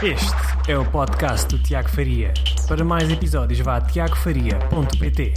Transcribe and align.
Este 0.00 0.70
é 0.70 0.78
o 0.78 0.88
podcast 0.88 1.48
do 1.48 1.60
Tiago 1.60 1.88
Faria. 1.88 2.32
Para 2.68 2.84
mais 2.84 3.10
episódios, 3.10 3.58
vá 3.58 3.78
a 3.78 3.80
tiagofaria.pt. 3.80 5.34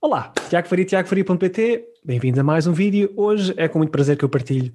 Olá, 0.00 0.32
Tiago 0.48 0.68
Faria, 0.68 0.84
tiagofaria.pt. 0.84 1.84
Bem-vindos 2.04 2.38
a 2.38 2.44
mais 2.44 2.68
um 2.68 2.72
vídeo. 2.72 3.12
Hoje 3.16 3.52
é 3.56 3.66
com 3.66 3.78
muito 3.78 3.90
prazer 3.90 4.16
que 4.16 4.24
eu 4.24 4.28
partilho 4.28 4.72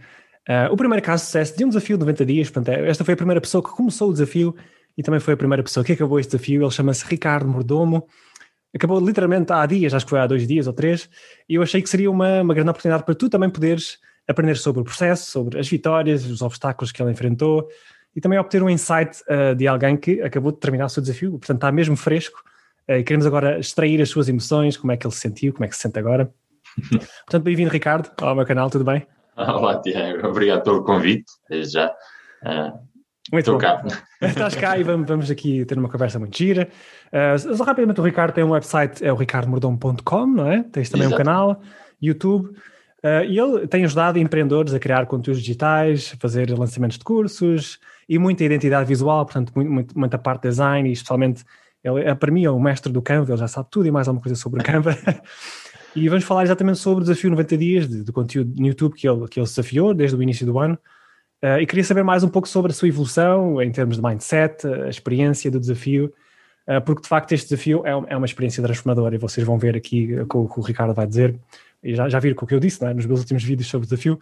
uh, 0.50 0.70
o 0.70 0.76
primeiro 0.76 1.02
caso 1.02 1.24
de 1.24 1.28
sucesso 1.28 1.58
de 1.58 1.64
um 1.64 1.70
desafio 1.70 1.96
de 1.96 2.02
90 2.02 2.26
dias. 2.26 2.50
Portanto, 2.50 2.76
é, 2.76 2.90
esta 2.90 3.06
foi 3.06 3.14
a 3.14 3.18
primeira 3.18 3.40
pessoa 3.40 3.64
que 3.64 3.70
começou 3.70 4.10
o 4.10 4.12
desafio 4.12 4.54
e 4.98 5.02
também 5.02 5.22
foi 5.22 5.36
a 5.36 5.38
primeira 5.38 5.64
pessoa 5.64 5.82
que 5.82 5.94
acabou 5.94 6.20
este 6.20 6.32
desafio. 6.32 6.64
Ele 6.64 6.72
chama-se 6.72 7.06
Ricardo 7.06 7.48
Mordomo. 7.48 8.06
Acabou 8.76 9.00
literalmente 9.00 9.54
há 9.54 9.66
dias, 9.66 9.94
acho 9.94 10.06
que 10.06 10.10
foi 10.10 10.20
há 10.20 10.28
dois 10.28 10.46
dias 10.46 10.68
ou 10.68 10.74
três, 10.74 11.10
e 11.48 11.56
eu 11.56 11.62
achei 11.62 11.82
que 11.82 11.90
seria 11.90 12.12
uma, 12.12 12.42
uma 12.42 12.54
grande 12.54 12.70
oportunidade 12.70 13.06
para 13.06 13.16
tu 13.16 13.30
também 13.30 13.50
poderes 13.50 13.98
aprender 14.28 14.58
sobre 14.58 14.82
o 14.82 14.84
processo, 14.84 15.32
sobre 15.32 15.60
as 15.60 15.68
vitórias, 15.68 16.26
os 16.26 16.42
obstáculos 16.42 16.92
que 16.92 17.02
ele 17.02 17.12
enfrentou 17.12 17.68
e 18.16 18.22
também 18.22 18.38
obter 18.38 18.62
um 18.62 18.70
insight 18.70 19.22
uh, 19.30 19.56
de 19.56 19.68
alguém 19.68 19.96
que 19.96 20.22
acabou 20.22 20.52
de 20.52 20.60
terminar 20.60 20.86
o 20.86 20.90
seu 20.90 21.02
desafio, 21.02 21.32
portanto 21.32 21.58
está 21.58 21.72
mesmo 21.72 21.96
fresco 21.96 22.42
uh, 22.90 22.94
e 22.94 23.04
queremos 23.04 23.26
agora 23.26 23.60
extrair 23.60 24.02
as 24.02 24.10
suas 24.10 24.28
emoções, 24.28 24.76
como 24.76 24.92
é 24.92 24.98
que 24.98 25.06
ele 25.06 25.14
se 25.14 25.22
sentiu, 25.22 25.54
como 25.54 25.66
é 25.66 25.68
que 25.68 25.76
se 25.76 25.82
sente 25.82 25.98
agora. 25.98 26.32
portanto, 27.26 27.44
bem-vindo 27.44 27.72
Ricardo 27.72 28.12
ao 28.22 28.36
meu 28.36 28.46
canal, 28.46 28.70
tudo 28.70 28.84
bem? 28.84 29.06
Olá 29.38 29.80
Tiago, 29.82 30.28
obrigado 30.28 30.64
pelo 30.64 30.84
convite, 30.84 31.32
desde 31.50 31.74
já. 31.74 31.88
Uh, 32.44 32.88
muito 33.32 33.52
bom. 33.52 33.58
Cá. 33.58 33.84
Estás 34.22 34.56
cá 34.56 34.78
e 34.78 34.84
vamos, 34.84 35.08
vamos 35.08 35.30
aqui 35.30 35.66
ter 35.66 35.78
uma 35.78 35.90
conversa 35.90 36.18
muito 36.18 36.38
gira. 36.38 36.70
Uh, 37.08 37.56
só 37.56 37.64
rapidamente, 37.64 38.00
o 38.00 38.04
Ricardo 38.04 38.34
tem 38.34 38.44
um 38.44 38.52
website, 38.52 39.04
é 39.06 39.12
o 39.12 39.16
ricardomordom.com, 39.16 40.26
não 40.26 40.50
é? 40.50 40.64
Tens 40.64 40.90
também 40.90 41.08
Exato. 41.08 41.22
um 41.22 41.26
canal, 41.26 41.62
YouTube. 42.02 42.56
Uh, 43.08 43.24
e 43.26 43.40
ele 43.40 43.66
tem 43.68 43.86
ajudado 43.86 44.20
empreendedores 44.20 44.74
a 44.74 44.80
criar 44.80 45.06
conteúdos 45.06 45.42
digitais, 45.42 46.10
fazer 46.20 46.50
lançamentos 46.58 46.98
de 46.98 47.06
cursos 47.06 47.80
e 48.10 48.20
muita 48.20 48.44
identidade 48.44 48.86
visual, 48.86 49.26
portanto, 49.26 49.54
muito, 49.56 49.98
muita 49.98 50.18
parte 50.18 50.42
de 50.42 50.50
design 50.50 50.90
e 50.90 50.92
especialmente 50.92 51.46
ele 51.82 52.02
é 52.02 52.14
para 52.14 52.32
mim 52.32 52.44
é 52.44 52.50
o 52.50 52.60
mestre 52.60 52.92
do 52.92 53.02
Canva, 53.02 53.32
ele 53.32 53.38
já 53.38 53.48
sabe 53.48 53.70
tudo 53.72 53.88
e 53.88 53.92
mais 53.92 54.10
alguma 54.10 54.22
coisa 54.22 54.36
sobre 54.36 54.60
o 54.60 54.64
Canva. 54.64 54.98
e 55.96 56.10
vamos 56.10 56.26
falar 56.26 56.44
exatamente 56.44 56.80
sobre 56.80 57.04
o 57.04 57.08
desafio 57.08 57.30
90 57.30 57.58
dias 57.58 57.88
de, 57.88 58.04
de, 58.04 58.12
conteúdo 58.12 58.54
no 58.60 58.68
YouTube 58.68 58.94
que 58.96 59.08
ele, 59.08 59.26
que 59.28 59.40
ele 59.40 59.48
desafiou 59.48 59.94
desde 59.94 60.18
o 60.18 60.22
início 60.22 60.46
do 60.46 60.60
ano. 60.60 60.78
Uh, 61.42 61.62
e 61.62 61.66
queria 61.66 61.84
saber 61.86 62.04
mais 62.04 62.24
um 62.24 62.30
pouco 62.30 62.48
sobre 62.48 62.72
a 62.72 62.76
sua 62.76 62.90
evolução 62.90 63.62
em 63.62 63.72
termos 63.72 63.98
de 63.98 64.04
mindset, 64.04 64.68
a 64.68 64.90
experiência 64.90 65.50
do 65.50 65.60
desafio, 65.60 66.12
uh, 66.68 66.82
porque 66.82 67.04
de 67.04 67.08
facto 67.08 67.32
este 67.32 67.48
desafio 67.48 67.86
é, 67.86 67.92
é, 67.92 68.18
uma 68.18 68.26
experiência 68.26 68.62
transformadora 68.62 69.16
e 69.16 69.18
vocês 69.18 69.46
vão 69.46 69.58
ver 69.58 69.78
aqui 69.78 70.14
o 70.20 70.26
que 70.26 70.60
o 70.60 70.64
Ricardo 70.64 70.94
vai 70.94 71.08
dizer 71.08 71.40
e 71.88 71.96
já, 71.96 72.10
já 72.10 72.20
viram 72.20 72.36
com 72.36 72.44
o 72.44 72.48
que 72.48 72.54
eu 72.54 72.60
disse 72.60 72.84
é? 72.84 72.94
nos 72.94 73.06
meus 73.06 73.22
últimos 73.22 73.44
vídeos 73.44 73.70
sobre 73.70 73.86
o 73.86 73.90
desafio. 73.90 74.20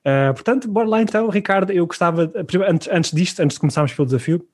Uh, 0.00 0.34
portanto, 0.34 0.68
bora 0.68 0.88
lá 0.88 1.02
então, 1.02 1.28
Ricardo. 1.28 1.72
Eu 1.72 1.86
gostava, 1.86 2.30
antes, 2.68 2.88
antes 2.88 3.12
disto, 3.12 3.40
antes 3.40 3.54
de 3.54 3.60
começarmos 3.60 3.92
pelo 3.92 4.06
desafio, 4.06 4.46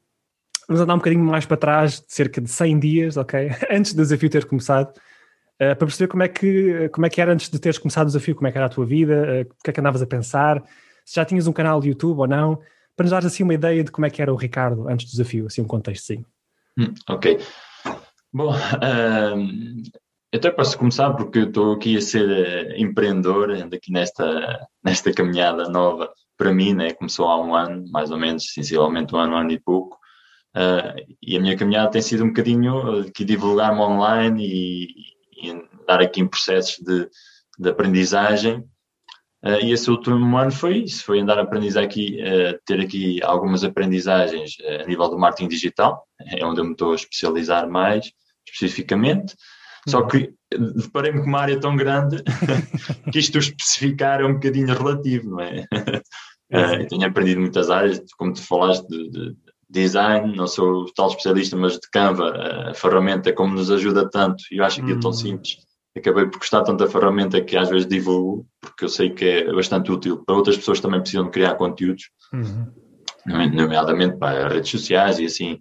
vamos 0.69 0.83
andar 0.83 0.95
um 0.95 0.98
bocadinho 0.98 1.25
mais 1.25 1.47
para 1.47 1.56
trás, 1.56 2.00
de 2.00 2.12
cerca 2.12 2.41
de 2.41 2.50
100 2.50 2.78
dias, 2.78 3.17
ok? 3.17 3.50
Antes 3.70 3.95
do 3.95 4.03
desafio 4.03 4.28
ter 4.28 4.45
começado, 4.45 4.89
uh, 4.91 5.77
para 5.77 5.77
perceber 5.77 6.08
como 6.08 6.23
é, 6.23 6.28
que, 6.28 6.89
como 6.91 7.06
é 7.06 7.11
que 7.11 7.20
era 7.20 7.33
antes 7.33 7.48
de 7.48 7.58
teres 7.58 7.78
começado 7.78 8.05
o 8.05 8.08
desafio, 8.08 8.34
como 8.34 8.47
é 8.47 8.53
que 8.53 8.58
era 8.58 8.67
a 8.67 8.70
tua 8.70 8.84
vida, 8.84 9.14
uh, 9.14 9.53
o 9.53 9.62
que 9.64 9.70
é 9.70 9.73
que 9.73 9.80
andavas 9.80 10.03
a 10.03 10.06
pensar, 10.06 10.62
se 11.05 11.17
já 11.17 11.25
tinhas 11.25 11.47
um 11.47 11.53
canal 11.53 11.80
de 11.80 11.89
YouTube 11.89 12.19
ou 12.19 12.27
não, 12.27 12.61
para 12.97 13.05
nos 13.05 13.11
dar 13.11 13.25
assim 13.25 13.42
uma 13.42 13.55
ideia 13.55 13.83
de 13.83 13.91
como 13.91 14.06
é 14.06 14.11
que 14.11 14.20
era 14.20 14.33
o 14.33 14.36
Ricardo 14.36 14.89
antes 14.89 15.06
do 15.06 15.11
desafio, 15.11 15.47
assim 15.47 15.62
um 15.62 15.67
contexto 15.67 16.05
sim. 16.05 16.25
Hum, 16.78 16.95
ok. 17.08 17.39
Bom, 18.33 18.55
até 20.34 20.50
posso 20.50 20.78
começar 20.78 21.12
porque 21.12 21.41
eu 21.41 21.48
estou 21.48 21.75
aqui 21.75 21.97
a 21.97 22.00
ser 22.00 22.27
uh, 22.27 22.80
empreendedor, 22.80 23.50
ando 23.50 23.77
aqui 23.77 23.92
nesta, 23.92 24.66
nesta 24.83 25.12
caminhada 25.12 25.69
nova 25.69 26.11
para 26.39 26.52
mim, 26.55 26.72
né? 26.72 26.92
começou 26.94 27.28
há 27.28 27.41
um 27.41 27.55
ano, 27.55 27.84
mais 27.91 28.11
ou 28.11 28.19
menos, 28.19 28.52
sensivelmente 28.52 29.14
um 29.14 29.19
ano, 29.19 29.34
um 29.34 29.39
ano 29.39 29.52
e 29.52 29.61
pouco, 29.61 29.98
uh, 30.56 31.14
e 31.20 31.36
a 31.36 31.41
minha 31.41 31.56
caminhada 31.56 31.91
tem 31.91 32.00
sido 32.00 32.24
um 32.24 32.28
bocadinho 32.28 33.02
aqui 33.02 33.24
divulgar-me 33.24 33.80
online 33.80 34.44
e, 34.44 34.86
e, 35.48 35.62
dar 35.86 36.01
aqui 36.01 36.20
em 36.20 36.27
processos 36.27 36.79
de, 36.79 37.08
de 37.58 37.68
aprendizagem, 37.68 38.61
uh, 39.45 39.61
e 39.62 39.70
esse 39.70 39.90
último 39.90 40.36
ano 40.39 40.51
foi 40.51 40.79
isso, 40.79 41.05
foi 41.05 41.20
andar 41.20 41.39
a 41.39 41.42
aprendizar 41.42 41.85
aqui, 41.85 42.17
ter 42.64 42.80
aqui 42.80 43.23
algumas 43.23 43.62
aprendizagens 43.62 44.56
a 44.80 44.86
nível 44.86 45.11
do 45.11 45.18
marketing 45.18 45.48
digital, 45.48 46.06
é 46.18 46.45
onde 46.45 46.61
eu 46.61 46.64
me 46.64 46.73
estou 46.73 46.92
a 46.92 46.96
especializar 46.96 47.68
mais, 47.68 48.11
especificamente, 48.48 49.36
só 49.88 50.00
uhum. 50.00 50.08
que 50.08 50.32
deparei-me 50.76 51.20
com 51.20 51.26
uma 51.26 51.40
área 51.40 51.58
tão 51.58 51.76
grande 51.76 52.22
que 53.10 53.18
isto 53.18 53.38
especificar 53.38 54.20
é 54.20 54.24
um 54.24 54.34
bocadinho 54.34 54.66
relativo, 54.66 55.30
não 55.30 55.40
é? 55.40 55.66
Uh, 56.52 56.86
tenho 56.88 57.06
aprendido 57.06 57.40
muitas 57.40 57.70
áreas, 57.70 58.02
como 58.16 58.34
tu 58.34 58.42
falaste, 58.42 58.86
de, 58.86 59.10
de, 59.10 59.36
design, 59.68 60.36
não 60.36 60.46
sou 60.46 60.84
tal 60.94 61.08
especialista, 61.08 61.56
mas 61.56 61.74
de 61.74 61.90
Canva, 61.90 62.70
a 62.70 62.74
ferramenta 62.74 63.32
como 63.32 63.54
nos 63.54 63.70
ajuda 63.70 64.08
tanto, 64.08 64.44
e 64.52 64.58
eu 64.58 64.64
acho 64.64 64.84
que 64.84 64.92
é 64.92 64.98
tão 64.98 65.10
uhum. 65.10 65.16
simples. 65.16 65.56
Acabei 65.96 66.26
por 66.26 66.38
gostar 66.38 66.62
tanto 66.62 66.84
da 66.84 66.90
ferramenta 66.90 67.40
que 67.40 67.56
às 67.56 67.70
vezes 67.70 67.86
divulgo, 67.86 68.46
porque 68.60 68.84
eu 68.84 68.88
sei 68.88 69.10
que 69.10 69.24
é 69.24 69.52
bastante 69.52 69.90
útil 69.90 70.22
para 70.24 70.36
outras 70.36 70.56
pessoas 70.56 70.78
que 70.78 70.82
também 70.82 71.00
precisam 71.00 71.24
de 71.24 71.30
criar 71.30 71.54
conteúdos, 71.54 72.10
uhum. 72.32 72.70
nomeadamente 73.26 74.18
para 74.18 74.48
redes 74.48 74.70
sociais 74.70 75.18
e 75.18 75.24
assim. 75.24 75.58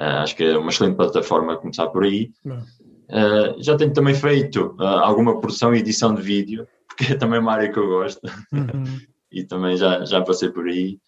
Uh, 0.00 0.22
acho 0.22 0.34
que 0.34 0.42
é 0.42 0.56
uma 0.56 0.70
excelente 0.70 0.96
plataforma 0.96 1.56
começar 1.56 1.86
por 1.88 2.02
aí. 2.02 2.30
Uhum. 2.44 2.62
Uh, 3.08 3.62
já 3.62 3.76
tenho 3.76 3.92
também 3.92 4.14
feito 4.14 4.74
uh, 4.78 4.82
alguma 4.82 5.38
produção 5.40 5.74
e 5.74 5.78
edição 5.78 6.14
de 6.14 6.22
vídeo, 6.22 6.66
porque 6.88 7.12
é 7.12 7.16
também 7.16 7.40
uma 7.40 7.52
área 7.52 7.70
que 7.70 7.78
eu 7.78 7.86
gosto, 7.86 8.20
uhum. 8.52 8.84
e 9.30 9.44
também 9.44 9.76
já, 9.76 10.04
já 10.04 10.22
passei 10.22 10.50
por 10.50 10.66
aí. 10.66 10.98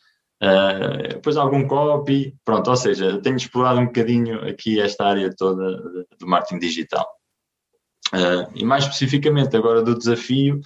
Uh, 0.42 1.08
depois 1.08 1.36
algum 1.36 1.66
copy, 1.66 2.34
pronto, 2.44 2.68
ou 2.68 2.76
seja, 2.76 3.20
tenho 3.20 3.36
explorado 3.36 3.80
um 3.80 3.86
bocadinho 3.86 4.46
aqui 4.46 4.80
esta 4.80 5.06
área 5.06 5.34
toda 5.34 5.80
do 6.18 6.26
marketing 6.26 6.58
digital. 6.58 7.06
E 8.54 8.64
mais 8.64 8.84
especificamente 8.84 9.56
agora 9.56 9.82
do 9.82 9.96
desafio, 9.96 10.60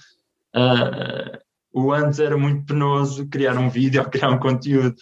o 1.73 1.91
antes 1.91 2.19
era 2.19 2.37
muito 2.37 2.65
penoso 2.65 3.27
criar 3.27 3.57
um 3.57 3.69
vídeo 3.69 4.01
ou 4.03 4.09
criar 4.09 4.29
um 4.29 4.37
conteúdo. 4.37 4.95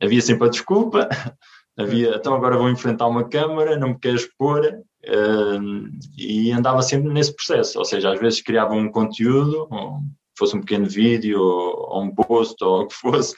havia 0.00 0.22
sempre 0.22 0.46
a 0.46 0.50
desculpa, 0.50 1.08
havia, 1.78 2.14
então 2.16 2.34
agora 2.34 2.58
vou 2.58 2.68
enfrentar 2.68 3.06
uma 3.06 3.28
câmara, 3.28 3.78
não 3.78 3.88
me 3.88 3.98
quero 3.98 4.16
expor, 4.16 4.64
uh, 4.64 5.88
e 6.16 6.52
andava 6.52 6.82
sempre 6.82 7.12
nesse 7.12 7.34
processo, 7.34 7.78
ou 7.78 7.84
seja, 7.84 8.12
às 8.12 8.20
vezes 8.20 8.42
criava 8.42 8.74
um 8.74 8.90
conteúdo, 8.90 9.68
fosse 10.38 10.56
um 10.56 10.60
pequeno 10.60 10.86
vídeo, 10.86 11.40
ou, 11.40 11.88
ou 11.90 12.02
um 12.02 12.14
post, 12.14 12.62
ou 12.62 12.82
o 12.82 12.86
que 12.86 12.94
fosse, 12.94 13.34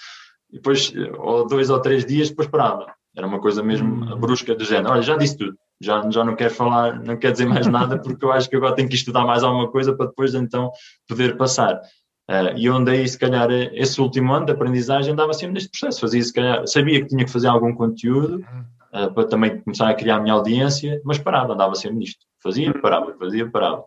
e 0.50 0.56
depois, 0.56 0.92
ou 1.18 1.46
dois 1.46 1.70
ou 1.70 1.80
três 1.80 2.04
dias, 2.04 2.30
depois 2.30 2.48
parava. 2.48 2.86
Era 3.16 3.26
uma 3.26 3.40
coisa 3.40 3.62
mesmo 3.62 3.88
hum. 3.88 4.18
brusca 4.18 4.54
do 4.54 4.64
género, 4.64 4.92
olha, 4.92 5.02
já 5.02 5.16
disse 5.16 5.38
tudo, 5.38 5.56
já, 5.80 6.08
já 6.10 6.24
não 6.24 6.34
quero 6.34 6.52
falar, 6.52 7.00
não 7.00 7.16
quero 7.16 7.32
dizer 7.32 7.46
mais 7.46 7.66
nada, 7.66 7.98
porque 8.02 8.24
eu 8.24 8.32
acho 8.32 8.48
que 8.48 8.56
agora 8.56 8.74
tenho 8.74 8.88
que 8.88 8.96
estudar 8.96 9.24
mais 9.24 9.44
alguma 9.44 9.70
coisa 9.70 9.94
para 9.94 10.06
depois 10.06 10.34
então 10.34 10.70
poder 11.08 11.36
passar. 11.36 11.80
Uh, 12.28 12.56
e 12.56 12.70
onde 12.70 12.90
aí, 12.90 13.06
se 13.06 13.18
calhar, 13.18 13.50
esse 13.50 14.00
último 14.00 14.32
ano 14.32 14.46
de 14.46 14.52
aprendizagem 14.52 15.12
andava 15.12 15.34
sempre 15.34 15.54
neste 15.54 15.70
processo. 15.70 16.00
Fazia, 16.00 16.22
se 16.22 16.32
calhar, 16.32 16.66
sabia 16.66 17.00
que 17.02 17.08
tinha 17.08 17.24
que 17.24 17.30
fazer 17.30 17.48
algum 17.48 17.74
conteúdo 17.74 18.44
uh, 18.92 19.12
para 19.12 19.28
também 19.28 19.60
começar 19.60 19.88
a 19.88 19.94
criar 19.94 20.16
a 20.16 20.20
minha 20.20 20.34
audiência, 20.34 21.00
mas 21.04 21.18
parava, 21.18 21.52
andava 21.52 21.74
sempre 21.74 21.98
nisto. 21.98 22.24
Fazia, 22.42 22.72
parava, 22.80 23.14
fazia, 23.18 23.50
parava. 23.50 23.84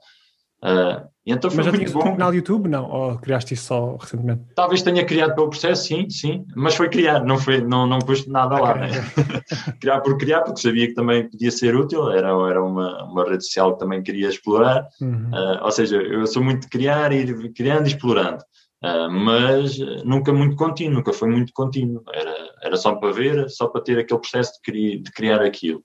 Uh, 0.63 1.07
então 1.25 1.51
mas 1.53 1.65
já 1.65 1.71
tinhas 1.73 1.91
bom. 1.91 1.99
um 1.99 2.03
canal 2.03 2.33
YouTube, 2.33 2.69
não? 2.69 2.89
Ou 2.89 3.17
criaste 3.17 3.53
isso 3.53 3.65
só 3.65 3.97
recentemente? 3.97 4.43
Talvez 4.55 4.81
tenha 4.81 5.03
criado 5.05 5.35
pelo 5.35 5.49
processo, 5.49 5.87
sim, 5.87 6.09
sim, 6.09 6.45
mas 6.55 6.73
foi 6.75 6.89
criar, 6.89 7.23
não, 7.23 7.37
foi, 7.37 7.59
não, 7.59 7.85
não 7.85 7.99
pus 7.99 8.25
nada 8.27 8.55
okay. 8.55 8.65
lá. 8.65 8.75
Né? 8.75 8.89
criar 9.81 9.99
por 9.99 10.17
criar, 10.17 10.41
porque 10.41 10.61
sabia 10.61 10.87
que 10.87 10.93
também 10.93 11.29
podia 11.29 11.51
ser 11.51 11.75
útil, 11.75 12.09
era, 12.11 12.29
era 12.49 12.63
uma, 12.63 13.03
uma 13.03 13.25
rede 13.25 13.43
social 13.43 13.73
que 13.73 13.79
também 13.79 14.01
queria 14.01 14.29
explorar, 14.29 14.87
uhum. 15.01 15.29
uh, 15.33 15.63
ou 15.63 15.71
seja, 15.71 15.97
eu 15.97 16.25
sou 16.25 16.41
muito 16.41 16.61
de 16.61 16.69
criar, 16.69 17.11
ir 17.11 17.51
criando 17.53 17.87
e 17.87 17.89
explorando, 17.89 18.41
uh, 18.83 19.11
mas 19.11 19.77
nunca 20.05 20.31
muito 20.31 20.55
contínuo, 20.55 20.95
nunca 20.95 21.11
foi 21.11 21.27
muito 21.27 21.51
contínuo, 21.53 22.03
era, 22.13 22.35
era 22.63 22.77
só 22.77 22.95
para 22.95 23.11
ver, 23.11 23.49
só 23.49 23.67
para 23.67 23.81
ter 23.81 23.99
aquele 23.99 24.21
processo 24.21 24.53
de, 24.53 24.61
criar, 24.61 25.01
de 25.03 25.11
criar 25.11 25.41
aquilo. 25.41 25.83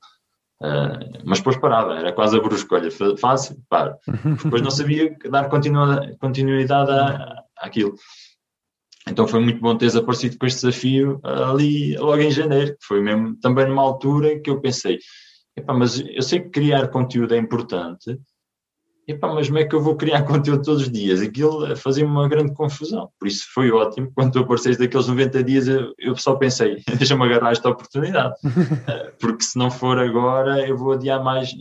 Uh, 0.62 1.18
mas 1.24 1.38
depois 1.38 1.56
parava, 1.56 1.98
era 1.98 2.12
quase 2.12 2.36
a 2.36 2.40
brusco, 2.40 2.72
olha, 2.76 2.88
fácil, 3.18 3.56
para. 3.68 3.98
Depois 4.44 4.62
não 4.62 4.70
sabia 4.70 5.16
dar 5.28 5.48
continuidade 5.48 6.92
à, 6.92 7.42
àquilo. 7.58 7.94
Então 9.08 9.26
foi 9.26 9.40
muito 9.40 9.60
bom 9.60 9.76
teres 9.76 9.96
aparecido 9.96 10.38
com 10.38 10.46
este 10.46 10.64
desafio 10.64 11.20
ali 11.24 11.96
logo 11.96 12.22
em 12.22 12.30
janeiro, 12.30 12.76
que 12.78 12.86
foi 12.86 13.00
mesmo 13.00 13.36
também 13.40 13.66
numa 13.66 13.82
altura 13.82 14.38
que 14.38 14.48
eu 14.48 14.60
pensei, 14.60 15.00
mas 15.66 15.98
eu 15.98 16.22
sei 16.22 16.38
que 16.38 16.50
criar 16.50 16.86
conteúdo 16.88 17.34
é 17.34 17.38
importante, 17.38 18.16
Epá, 19.06 19.32
mas 19.34 19.48
como 19.48 19.58
é 19.58 19.64
que 19.64 19.74
eu 19.74 19.82
vou 19.82 19.96
criar 19.96 20.22
conteúdo 20.26 20.62
todos 20.62 20.82
os 20.82 20.90
dias? 20.90 21.20
Aquilo 21.20 21.76
fazia 21.76 22.06
uma 22.06 22.28
grande 22.28 22.54
confusão. 22.54 23.10
Por 23.18 23.26
isso 23.26 23.46
foi 23.52 23.70
ótimo. 23.70 24.10
Quando 24.14 24.32
tu 24.32 24.38
apareceste 24.40 24.78
daqueles 24.78 25.08
90 25.08 25.44
dias, 25.44 25.68
eu, 25.68 25.92
eu 25.98 26.16
só 26.16 26.36
pensei, 26.36 26.82
deixa-me 26.96 27.24
agarrar 27.24 27.52
esta 27.52 27.68
oportunidade. 27.68 28.34
Eh, 28.86 29.12
porque 29.20 29.42
se 29.42 29.58
não 29.58 29.70
for 29.70 29.98
agora, 29.98 30.66
eu 30.66 30.76
vou 30.76 30.92
adiar 30.92 31.22
mais, 31.22 31.52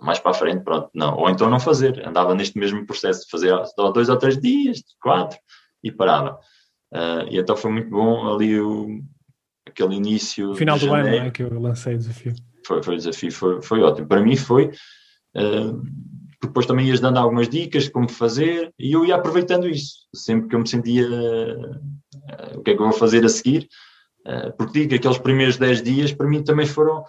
mais 0.00 0.18
para 0.18 0.30
a 0.32 0.34
frente. 0.34 0.62
Pronto, 0.62 0.90
não. 0.94 1.16
Ou 1.16 1.30
então 1.30 1.48
não 1.48 1.60
fazer. 1.60 2.06
Andava 2.06 2.34
neste 2.34 2.58
mesmo 2.58 2.86
processo 2.86 3.24
de 3.24 3.30
fazer 3.30 3.54
dois 3.94 4.08
ou 4.08 4.16
três 4.16 4.38
dias, 4.38 4.82
quatro, 5.00 5.38
e 5.82 5.90
parava. 5.90 6.38
Uh, 6.92 7.28
e 7.30 7.38
então 7.38 7.56
foi 7.56 7.70
muito 7.70 7.90
bom 7.90 8.34
ali 8.34 8.58
o, 8.60 9.00
aquele 9.66 9.94
início. 9.94 10.54
Final 10.54 10.78
de 10.78 10.86
do 10.86 10.94
ano 10.94 11.08
é, 11.08 11.30
que 11.30 11.42
eu 11.42 11.60
lancei 11.60 11.94
o 11.94 11.98
desafio. 11.98 12.34
Foi, 12.66 12.82
foi 12.82 12.94
o 12.94 12.98
desafio, 12.98 13.32
foi, 13.32 13.62
foi 13.62 13.82
ótimo. 13.82 14.06
Para 14.06 14.22
mim 14.22 14.36
foi. 14.36 14.70
Uh, 15.36 15.82
depois 16.40 16.66
também 16.66 16.86
ias 16.86 17.00
dando 17.00 17.18
algumas 17.18 17.48
dicas 17.48 17.88
como 17.88 18.08
fazer 18.08 18.72
e 18.78 18.92
eu 18.92 19.04
ia 19.04 19.16
aproveitando 19.16 19.68
isso. 19.68 20.06
Sempre 20.14 20.48
que 20.48 20.54
eu 20.54 20.60
me 20.60 20.68
sentia 20.68 21.08
uh, 21.08 22.58
o 22.58 22.62
que 22.62 22.70
é 22.70 22.76
que 22.76 22.80
eu 22.80 22.88
vou 22.88 22.92
fazer 22.92 23.24
a 23.24 23.28
seguir, 23.28 23.68
uh, 24.26 24.56
porque 24.56 24.80
digo, 24.80 24.94
aqueles 24.94 25.18
primeiros 25.18 25.56
10 25.56 25.82
dias 25.82 26.12
para 26.12 26.28
mim 26.28 26.42
também 26.44 26.66
foram 26.66 27.04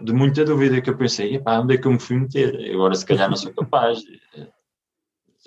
de 0.00 0.12
muita 0.12 0.44
dúvida 0.44 0.80
que 0.80 0.90
eu 0.90 0.96
pensei, 0.96 1.36
epá, 1.36 1.58
onde 1.60 1.74
é 1.74 1.78
que 1.78 1.86
eu 1.86 1.92
me 1.92 2.00
fui 2.00 2.16
meter? 2.16 2.72
Agora 2.74 2.94
se 2.94 3.06
calhar 3.06 3.30
não 3.30 3.36
sou 3.36 3.52
capaz. 3.54 4.00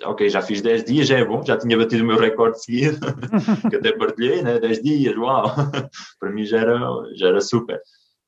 ok, 0.02 0.28
já 0.28 0.42
fiz 0.42 0.60
10 0.60 0.84
dias, 0.84 1.06
já 1.06 1.18
é 1.18 1.24
bom, 1.24 1.44
já 1.44 1.56
tinha 1.56 1.76
batido 1.76 2.02
o 2.02 2.06
meu 2.06 2.18
recorde 2.18 2.62
seguido, 2.62 2.98
que 3.70 3.76
até 3.76 3.92
partilhei, 3.92 4.42
né? 4.42 4.58
10 4.58 4.82
dias, 4.82 5.16
uau! 5.16 5.52
para 6.18 6.30
mim 6.30 6.44
já 6.44 6.58
era, 6.58 6.80
já 7.14 7.28
era 7.28 7.40
super 7.40 7.80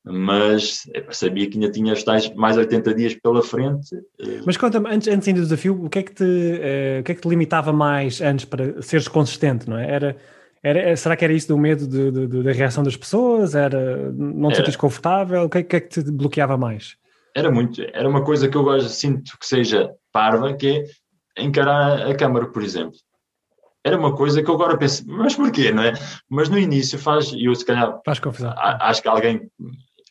mas 0.08 0.82
é, 0.94 1.04
sabia 1.10 1.50
que 1.50 1.56
ainda 1.56 1.70
tinha 1.70 1.92
os 1.92 2.02
tais 2.04 2.32
mais 2.34 2.56
80 2.56 2.94
dias 2.94 3.14
pela 3.14 3.42
frente. 3.42 3.96
Eh. 4.20 4.40
Mas 4.46 4.56
conta-me, 4.56 4.88
antes, 4.88 5.08
antes 5.08 5.26
ainda 5.26 5.40
do 5.40 5.44
desafio, 5.44 5.84
o 5.84 5.90
que, 5.90 5.98
é 5.98 6.02
que 6.04 6.14
te, 6.14 6.22
uh, 6.22 7.00
o 7.00 7.02
que 7.02 7.12
é 7.12 7.14
que 7.14 7.20
te 7.20 7.28
limitava 7.28 7.72
mais 7.72 8.20
antes 8.20 8.44
para 8.44 8.80
seres 8.82 9.08
consistente, 9.08 9.68
não 9.68 9.76
é? 9.76 9.90
Era, 9.90 10.16
era, 10.62 10.78
eh, 10.78 10.96
será 10.96 11.16
que 11.16 11.24
era 11.24 11.34
isso 11.34 11.48
do 11.48 11.58
medo 11.58 11.88
de, 11.88 12.12
de, 12.12 12.26
de, 12.28 12.42
da 12.44 12.52
reação 12.52 12.84
das 12.84 12.96
pessoas? 12.96 13.56
Era 13.56 14.12
não 14.12 14.50
te 14.50 14.56
sentires 14.56 14.76
confortável? 14.76 15.42
O 15.42 15.50
que 15.50 15.58
é, 15.58 15.62
que 15.64 15.76
é, 15.76 15.80
que 15.80 15.88
te 15.88 16.10
bloqueava 16.10 16.56
mais? 16.56 16.96
Era 17.34 17.50
muito, 17.50 17.82
era 17.92 18.08
uma 18.08 18.24
coisa 18.24 18.48
que 18.48 18.56
eu 18.56 18.62
gosto, 18.62 18.88
sinto 18.88 19.36
que 19.38 19.46
seja 19.46 19.90
parva, 20.12 20.54
que 20.54 20.84
é 21.36 21.42
encarar 21.42 22.08
a 22.08 22.14
câmara, 22.14 22.46
por 22.46 22.62
exemplo. 22.62 22.96
Era 23.84 23.98
uma 23.98 24.16
coisa 24.16 24.42
que 24.42 24.48
eu 24.48 24.54
agora 24.54 24.78
penso, 24.78 25.04
mas 25.06 25.34
porquê, 25.34 25.70
não 25.70 25.82
é? 25.82 25.92
Mas 26.28 26.48
no 26.48 26.58
início 26.58 26.98
faz, 26.98 27.32
e 27.32 27.44
eu 27.44 27.54
se 27.54 27.64
calhar 27.64 28.00
faz 28.04 28.18
confusão. 28.18 28.52
acho 28.56 29.02
que 29.02 29.08
alguém 29.08 29.48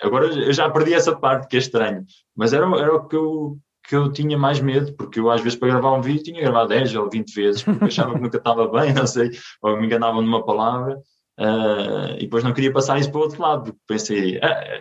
Agora 0.02 0.28
eu 0.28 0.54
já 0.54 0.70
perdi 0.70 0.94
essa 0.94 1.16
parte, 1.16 1.48
que 1.48 1.56
é 1.56 1.60
estranho. 1.60 2.06
Mas 2.36 2.54
era, 2.54 2.66
era 2.78 2.96
o 2.96 3.08
que 3.08 3.16
eu, 3.16 3.58
que 3.88 3.96
eu 3.96 4.12
tinha 4.12 4.38
mais 4.38 4.60
medo, 4.60 4.94
porque 4.94 5.20
eu 5.20 5.30
às 5.30 5.42
vezes 5.42 5.58
para 5.58 5.70
gravar 5.70 5.94
um 5.94 6.02
vídeo 6.02 6.24
tinha 6.24 6.42
gravar 6.42 6.66
10 6.66 6.96
ou 6.96 7.10
20 7.10 7.34
vezes, 7.34 7.64
porque 7.64 7.86
achava 7.86 8.14
que 8.14 8.22
nunca 8.22 8.38
estava 8.38 8.68
bem, 8.68 8.94
não 8.94 9.08
sei, 9.08 9.32
ou 9.62 9.78
me 9.78 9.86
enganavam 9.86 10.22
numa 10.22 10.46
palavra, 10.46 10.98
uh, 11.40 12.16
e 12.18 12.22
depois 12.22 12.44
não 12.44 12.54
queria 12.54 12.74
passar 12.74 13.00
isso 13.00 13.12
para 13.12 13.20
o 13.20 13.24
outro 13.24 13.42
lado, 13.42 13.64
porque 13.66 13.80
pensei, 13.88 14.40
ah, 14.42 14.80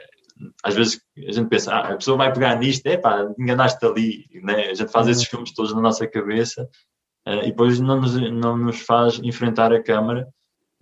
às 0.65 0.75
vezes 0.75 1.01
a 1.17 1.33
gente 1.33 1.49
pensa, 1.49 1.73
ah, 1.73 1.93
a 1.93 1.97
pessoa 1.97 2.17
vai 2.17 2.33
pegar 2.33 2.57
nisto, 2.57 2.87
é 2.87 2.97
pá, 2.97 3.29
enganaste 3.39 3.85
ali, 3.85 4.25
né? 4.43 4.71
a 4.71 4.75
gente 4.75 4.91
faz 4.91 5.07
esses 5.07 5.25
filmes 5.25 5.55
todos 5.55 5.75
na 5.75 5.81
nossa 5.81 6.07
cabeça, 6.07 6.69
uh, 7.29 7.43
e 7.43 7.47
depois 7.47 7.79
não 7.81 8.01
nos, 8.01 8.15
não 8.33 8.57
nos 8.57 8.81
faz 8.81 9.21
enfrentar 9.23 9.73
a 9.73 9.83
câmara, 9.83 10.27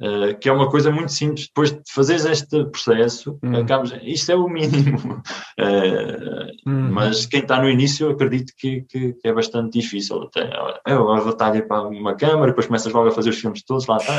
Uh, 0.03 0.37
que 0.41 0.49
é 0.49 0.53
uma 0.53 0.69
coisa 0.69 0.91
muito 0.91 1.13
simples. 1.13 1.47
Depois 1.47 1.71
de 1.71 1.81
fazeres 1.89 2.25
este 2.25 2.65
processo, 2.65 3.39
hum. 3.41 3.57
acabas, 3.57 3.93
isto 4.03 4.33
é 4.33 4.35
o 4.35 4.49
mínimo. 4.49 5.23
Uh, 5.61 6.51
hum. 6.67 6.91
Mas 6.91 7.25
quem 7.27 7.41
está 7.41 7.63
no 7.63 7.71
início, 7.71 8.07
eu 8.07 8.11
acredito 8.11 8.53
que, 8.59 8.83
que, 8.83 9.15
é 9.23 9.33
bastante 9.33 9.79
difícil. 9.79 10.25
Até, 10.25 10.51
é 10.85 10.97
uma 10.97 11.23
batalha 11.23 11.65
para 11.65 11.83
uma 11.83 12.17
câmara, 12.17 12.49
depois 12.49 12.67
começas 12.67 12.93
logo 12.93 13.09
a 13.09 13.13
fazer 13.13 13.31
os 13.31 13.39
filmes 13.39 13.63
todos, 13.63 13.87
lá 13.87 13.99
está. 13.99 14.19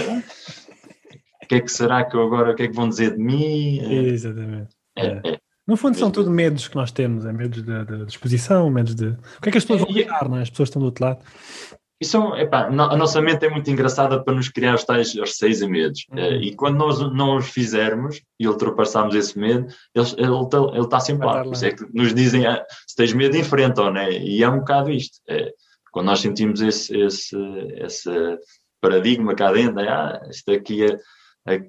O 1.44 1.48
que 1.48 1.56
é 1.56 1.60
que 1.60 1.70
será 1.70 2.06
que 2.06 2.16
eu 2.16 2.24
agora, 2.24 2.54
o 2.54 2.56
que 2.56 2.64
é 2.64 2.68
que 2.70 2.76
vão 2.76 2.88
dizer 2.88 3.18
de 3.18 3.22
mim? 3.22 3.80
Exatamente. 4.08 4.74
É, 4.96 5.06
é. 5.06 5.22
é. 5.34 5.40
No 5.68 5.78
fundo, 5.78 5.98
são 5.98 6.12
tudo 6.12 6.30
medos 6.30 6.68
que 6.68 6.76
nós 6.76 6.92
temos, 6.92 7.26
é 7.26 7.32
medos 7.32 7.62
da, 7.62 7.84
da 7.84 8.06
exposição, 8.06 8.70
medos 8.70 8.96
de. 8.96 9.08
O 9.08 9.42
que 9.42 9.50
é 9.50 9.52
que 9.52 9.58
as 9.58 9.66
pessoas 9.66 9.82
vão 9.82 10.30
não 10.30 10.38
é? 10.38 10.42
As 10.42 10.50
pessoas 10.50 10.70
estão 10.70 10.82
do 10.82 10.86
outro 10.86 11.06
lado. 11.06 11.20
E 12.04 12.06
são, 12.06 12.38
epá, 12.38 12.66
a 12.66 12.98
nossa 12.98 13.22
mente 13.22 13.46
é 13.46 13.50
muito 13.50 13.72
engraçada 13.72 14.22
para 14.22 14.34
nos 14.34 14.50
criar 14.50 14.76
os 14.76 14.84
tais 14.84 15.14
receios 15.14 15.62
e 15.62 15.68
medos. 15.70 16.06
Uhum. 16.12 16.20
Eh, 16.20 16.38
e 16.48 16.54
quando 16.54 16.76
nós 16.76 17.00
não 17.00 17.38
os 17.38 17.50
fizermos 17.50 18.22
e 18.38 18.46
ultrapassarmos 18.46 19.16
esse 19.16 19.40
medo, 19.40 19.68
ele, 19.96 20.08
ele, 20.18 20.74
ele 20.74 20.82
está 20.82 21.00
sempre 21.00 21.26
lá. 21.26 21.42
Por 21.46 21.54
isso 21.54 21.66
é 21.66 21.72
que 21.72 21.86
nos 21.94 22.14
dizem, 22.14 22.46
ah, 22.46 22.62
se 22.86 22.98
tens 22.98 23.14
medo, 23.14 23.38
enfrenta, 23.38 23.90
né? 23.90 24.12
E 24.12 24.44
é 24.44 24.50
um 24.50 24.60
bocado 24.60 24.92
isto. 24.92 25.18
É, 25.30 25.54
quando 25.94 26.08
nós 26.08 26.20
sentimos 26.20 26.60
esse, 26.60 26.94
esse, 26.94 27.38
esse 27.78 28.10
paradigma 28.82 29.34
cá 29.34 29.54
dentro, 29.54 29.80
ah, 29.80 30.28
isto 30.30 30.52
aqui 30.52 30.84
é, 30.84 31.00
é, 31.48 31.62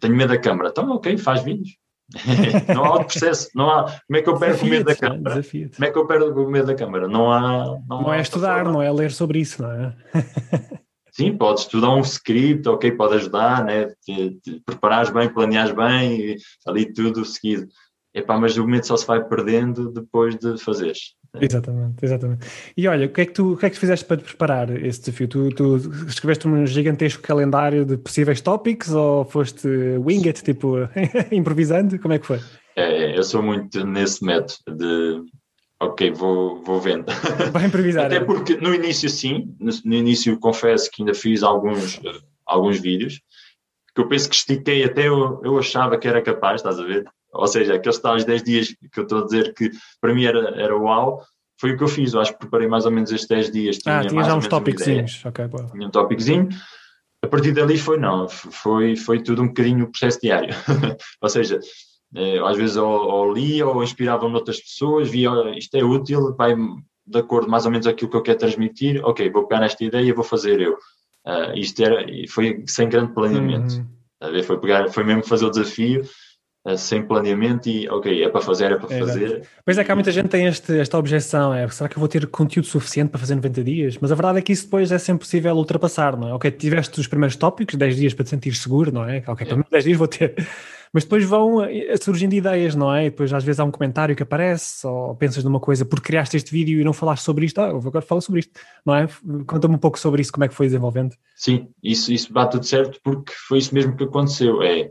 tenho 0.00 0.16
medo 0.16 0.30
da 0.30 0.40
câmara. 0.40 0.70
Então, 0.70 0.90
ok, 0.90 1.16
faz 1.18 1.44
vídeos. 1.44 1.70
não 2.74 2.84
há 2.84 2.92
outro 2.92 3.06
processo, 3.06 3.48
não 3.54 3.70
há. 3.70 3.84
Como 4.06 4.18
é 4.18 4.22
que 4.22 4.28
eu 4.28 4.38
perco 4.38 4.64
o 4.64 4.68
medo 4.68 4.84
da 4.84 4.94
câmara? 4.96 5.42
Como 5.42 5.84
é 5.84 5.90
que 5.90 5.98
eu 5.98 6.06
perco 6.06 6.40
o 6.40 6.50
medo 6.50 6.66
da 6.66 6.74
câmara? 6.74 7.08
Não 7.08 7.32
há. 7.32 7.78
Não, 7.88 8.02
não 8.02 8.14
é 8.14 8.20
estudar, 8.20 8.64
não 8.64 8.82
é 8.82 8.90
ler 8.90 9.12
sobre 9.12 9.40
isso, 9.40 9.62
não 9.62 9.70
é? 9.70 9.96
Sim, 11.12 11.36
podes 11.36 11.64
estudar 11.64 11.90
um 11.90 12.00
script, 12.00 12.66
ok, 12.66 12.90
pode 12.92 13.16
ajudar, 13.16 13.64
né? 13.64 13.92
Te, 14.02 14.30
te 14.42 14.62
preparares 14.64 15.10
bem, 15.10 15.28
planeares 15.28 15.72
bem, 15.72 16.36
ali 16.66 16.90
tudo 16.90 17.22
seguido. 17.24 17.68
Epá, 18.14 18.38
mas 18.38 18.56
o 18.58 18.62
momento 18.62 18.86
só 18.86 18.96
se 18.96 19.06
vai 19.06 19.24
perdendo 19.24 19.90
depois 19.90 20.36
de 20.36 20.58
fazeres. 20.58 21.14
Exatamente, 21.40 22.04
exatamente. 22.04 22.46
E 22.76 22.86
olha, 22.86 23.06
o 23.06 23.08
que 23.08 23.22
é 23.22 23.26
que 23.26 23.32
tu, 23.32 23.54
o 23.54 23.56
que 23.56 23.64
é 23.64 23.70
que 23.70 23.76
tu 23.76 23.80
fizeste 23.80 24.04
para 24.04 24.18
te 24.18 24.24
preparar 24.24 24.70
esse 24.84 25.00
desafio? 25.00 25.28
Tu, 25.28 25.48
tu 25.54 25.76
escreveste 26.06 26.46
um 26.46 26.66
gigantesco 26.66 27.22
calendário 27.22 27.86
de 27.86 27.96
possíveis 27.96 28.42
tópicos 28.42 28.92
ou 28.92 29.24
foste 29.24 29.66
wing 29.98 30.26
it, 30.26 30.42
tipo, 30.42 30.76
improvisando? 31.32 31.98
Como 31.98 32.12
é 32.12 32.18
que 32.18 32.26
foi? 32.26 32.40
É, 32.76 33.16
eu 33.16 33.22
sou 33.22 33.42
muito 33.42 33.84
nesse 33.86 34.22
método 34.22 34.76
de 34.76 35.22
ok, 35.80 36.12
vou, 36.12 36.62
vou 36.62 36.80
vendo. 36.80 37.06
Vai 37.50 37.66
improvisar. 37.66 38.06
Até 38.06 38.16
é? 38.16 38.20
porque 38.20 38.56
no 38.56 38.74
início 38.74 39.08
sim, 39.08 39.54
no, 39.58 39.70
no, 39.84 39.94
início 39.94 40.38
confesso 40.38 40.90
que 40.90 41.02
ainda 41.02 41.14
fiz 41.14 41.42
alguns, 41.42 42.00
alguns 42.46 42.78
vídeos 42.78 43.20
que 43.94 44.00
eu 44.00 44.08
penso 44.08 44.28
que 44.28 44.34
estiquei 44.34 44.84
até 44.84 45.08
eu, 45.08 45.40
eu 45.44 45.58
achava 45.58 45.98
que 45.98 46.08
era 46.08 46.22
capaz, 46.22 46.56
estás 46.56 46.78
a 46.78 46.84
ver? 46.84 47.04
Ou 47.32 47.46
seja, 47.46 47.74
aqueles 47.74 47.98
tais 47.98 48.24
10 48.24 48.42
dias 48.42 48.68
que 48.68 49.00
eu 49.00 49.04
estou 49.04 49.22
a 49.22 49.24
dizer 49.24 49.54
que 49.54 49.70
para 50.00 50.14
mim 50.14 50.24
era, 50.24 50.50
era 50.60 50.76
uau, 50.76 51.22
foi 51.58 51.72
o 51.72 51.76
que 51.76 51.84
eu 51.84 51.88
fiz. 51.88 52.12
Eu 52.12 52.20
acho 52.20 52.32
que 52.32 52.38
preparei 52.40 52.68
mais 52.68 52.84
ou 52.84 52.90
menos 52.90 53.10
estes 53.10 53.28
10 53.28 53.50
dias. 53.50 53.78
Tinha 53.78 54.00
ah, 54.00 54.06
tinha 54.06 54.24
já 54.24 54.34
uns 54.34 54.48
tópicozinhos. 54.48 55.24
Ok, 55.24 55.46
boa. 55.48 55.66
Tinha 55.70 55.86
um 55.86 55.90
tópicozinho. 55.90 56.48
A 57.24 57.28
partir 57.28 57.52
dali 57.52 57.78
foi 57.78 57.98
não, 57.98 58.28
foi, 58.28 58.96
foi 58.96 59.22
tudo 59.22 59.42
um 59.42 59.48
bocadinho 59.48 59.84
o 59.84 59.88
processo 59.88 60.20
diário. 60.20 60.52
ou 61.22 61.28
seja, 61.28 61.60
eh, 62.16 62.38
às 62.40 62.56
vezes 62.56 62.76
ou, 62.76 62.90
ou 62.90 63.32
lia 63.32 63.66
ou 63.66 63.82
inspirava 63.82 64.28
noutras 64.28 64.60
pessoas, 64.60 65.08
via 65.08 65.30
isto 65.56 65.74
é 65.76 65.84
útil, 65.84 66.34
vai 66.34 66.56
de 67.06 67.18
acordo 67.18 67.48
mais 67.48 67.64
ou 67.64 67.70
menos 67.70 67.86
aquilo 67.86 68.10
que 68.10 68.16
eu 68.16 68.22
quero 68.22 68.38
transmitir, 68.38 69.04
ok, 69.04 69.30
vou 69.30 69.46
pegar 69.46 69.60
nesta 69.60 69.84
ideia 69.84 70.08
e 70.08 70.12
vou 70.12 70.24
fazer 70.24 70.60
eu. 70.60 70.72
Uh, 71.24 71.56
isto 71.56 71.80
era, 71.82 72.04
foi 72.28 72.64
sem 72.66 72.88
grande 72.88 73.14
planeamento. 73.14 73.74
Uhum. 73.74 74.42
Foi, 74.42 74.58
pegar, 74.58 74.88
foi 74.90 75.04
mesmo 75.04 75.24
fazer 75.24 75.46
o 75.46 75.50
desafio 75.50 76.02
sem 76.76 77.02
planeamento 77.02 77.68
e 77.68 77.88
ok, 77.88 78.22
é 78.22 78.28
para 78.28 78.40
fazer, 78.40 78.72
é 78.72 78.76
para 78.76 78.94
é 78.94 78.98
fazer. 79.00 79.48
Pois 79.64 79.76
é 79.76 79.84
que 79.84 79.90
há 79.90 79.94
muita 79.94 80.12
gente 80.12 80.24
que 80.24 80.30
tem 80.30 80.46
este, 80.46 80.78
esta 80.78 80.96
objeção, 80.96 81.52
é 81.52 81.68
será 81.68 81.88
que 81.88 81.96
eu 81.96 82.00
vou 82.00 82.08
ter 82.08 82.26
conteúdo 82.28 82.66
suficiente 82.66 83.10
para 83.10 83.18
fazer 83.18 83.34
90 83.34 83.64
dias? 83.64 83.98
Mas 84.00 84.12
a 84.12 84.14
verdade 84.14 84.38
é 84.38 84.42
que 84.42 84.52
isso 84.52 84.64
depois 84.64 84.92
é 84.92 84.98
sempre 84.98 85.24
possível 85.24 85.54
ultrapassar, 85.56 86.16
não 86.16 86.28
é? 86.28 86.34
Ok, 86.34 86.50
tiveste 86.52 87.00
os 87.00 87.08
primeiros 87.08 87.34
tópicos, 87.34 87.74
10 87.74 87.96
dias 87.96 88.14
para 88.14 88.24
te 88.24 88.30
sentir 88.30 88.54
seguro, 88.54 88.92
não 88.92 89.04
é? 89.04 89.24
Ok, 89.26 89.44
é. 89.44 89.50
pelo 89.50 89.66
10 89.68 89.84
dias 89.84 89.98
vou 89.98 90.06
ter. 90.06 90.34
Mas 90.92 91.04
depois 91.04 91.24
vão 91.24 91.64
eh, 91.64 91.96
surgindo 91.96 92.34
ideias, 92.34 92.74
não 92.74 92.94
é? 92.94 93.06
E 93.06 93.10
depois 93.10 93.32
às 93.32 93.42
vezes 93.42 93.58
há 93.58 93.64
um 93.64 93.70
comentário 93.70 94.14
que 94.14 94.22
aparece, 94.22 94.86
ou 94.86 95.16
pensas 95.16 95.42
numa 95.42 95.58
coisa 95.58 95.86
porque 95.86 96.08
criaste 96.08 96.36
este 96.36 96.52
vídeo 96.52 96.80
e 96.80 96.84
não 96.84 96.92
falaste 96.92 97.24
sobre 97.24 97.46
isto, 97.46 97.60
ah, 97.60 97.68
eu 97.68 97.78
agora 97.78 98.02
falar 98.02 98.20
sobre 98.20 98.40
isto, 98.40 98.52
não 98.84 98.94
é? 98.94 99.08
Conta-me 99.46 99.74
um 99.74 99.78
pouco 99.78 99.98
sobre 99.98 100.20
isso, 100.20 100.30
como 100.30 100.44
é 100.44 100.48
que 100.48 100.54
foi 100.54 100.66
desenvolvendo. 100.66 101.16
Sim, 101.34 101.68
isso, 101.82 102.12
isso 102.12 102.32
bate 102.32 102.52
tudo 102.52 102.66
certo 102.66 103.00
porque 103.02 103.32
foi 103.48 103.58
isso 103.58 103.74
mesmo 103.74 103.96
que 103.96 104.04
aconteceu. 104.04 104.62
É, 104.62 104.90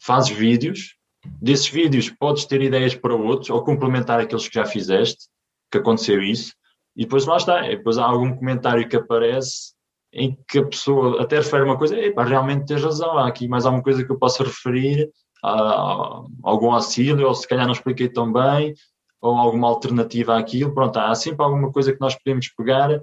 fazes 0.00 0.30
vídeos, 0.30 0.94
Desses 1.40 1.68
vídeos 1.68 2.10
podes 2.10 2.44
ter 2.44 2.60
ideias 2.62 2.94
para 2.94 3.14
outros 3.14 3.50
ou 3.50 3.62
complementar 3.64 4.20
aqueles 4.20 4.48
que 4.48 4.54
já 4.54 4.64
fizeste, 4.64 5.28
que 5.70 5.78
aconteceu 5.78 6.22
isso, 6.22 6.52
e 6.96 7.04
depois 7.04 7.26
lá 7.26 7.36
está. 7.36 7.66
E 7.66 7.76
depois 7.76 7.98
há 7.98 8.04
algum 8.04 8.34
comentário 8.36 8.88
que 8.88 8.96
aparece 8.96 9.72
em 10.12 10.36
que 10.46 10.58
a 10.58 10.66
pessoa 10.66 11.22
até 11.22 11.36
refere 11.36 11.64
uma 11.64 11.78
coisa, 11.78 11.98
epá, 11.98 12.22
realmente 12.24 12.66
tens 12.66 12.82
razão, 12.82 13.16
há 13.16 13.26
aqui 13.26 13.48
mais 13.48 13.64
alguma 13.64 13.82
coisa 13.82 14.04
que 14.04 14.12
eu 14.12 14.18
possa 14.18 14.44
referir, 14.44 15.10
a, 15.42 16.22
algum 16.42 16.70
auxílio, 16.70 17.26
ou 17.26 17.34
se 17.34 17.48
calhar 17.48 17.64
não 17.64 17.72
expliquei 17.72 18.08
tão 18.08 18.30
bem, 18.30 18.74
ou 19.20 19.36
alguma 19.36 19.68
alternativa 19.68 20.36
àquilo, 20.38 20.74
pronto, 20.74 20.98
há 20.98 21.14
sempre 21.14 21.42
alguma 21.44 21.72
coisa 21.72 21.92
que 21.92 22.00
nós 22.00 22.14
podemos 22.14 22.48
pegar 22.48 23.00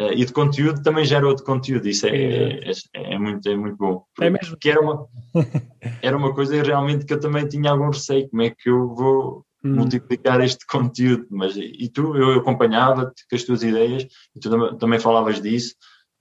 Uh, 0.00 0.14
e 0.14 0.24
de 0.24 0.32
conteúdo 0.32 0.82
também 0.82 1.04
gera 1.04 1.28
outro 1.28 1.44
conteúdo, 1.44 1.86
isso 1.86 2.06
é, 2.06 2.10
é, 2.10 2.70
é, 2.94 3.14
é 3.14 3.18
muito, 3.18 3.46
é 3.46 3.54
muito 3.54 3.76
bom. 3.76 4.02
É 4.18 4.30
mesmo. 4.30 4.48
Porque 4.50 4.70
era 4.70 4.80
uma, 4.80 5.06
era 6.00 6.16
uma 6.16 6.34
coisa 6.34 6.62
realmente 6.62 7.04
que 7.04 7.12
eu 7.12 7.20
também 7.20 7.46
tinha 7.46 7.70
algum 7.70 7.90
receio, 7.90 8.26
como 8.30 8.40
é 8.40 8.48
que 8.48 8.70
eu 8.70 8.94
vou 8.94 9.44
hum. 9.62 9.74
multiplicar 9.74 10.40
este 10.40 10.64
conteúdo, 10.64 11.26
mas 11.30 11.54
e 11.54 11.90
tu, 11.92 12.16
eu 12.16 12.38
acompanhava-te 12.38 13.26
com 13.28 13.36
as 13.36 13.42
tuas 13.42 13.62
ideias, 13.62 14.06
e 14.34 14.40
tu 14.40 14.76
também 14.78 14.98
falavas 14.98 15.38
disso, 15.42 15.74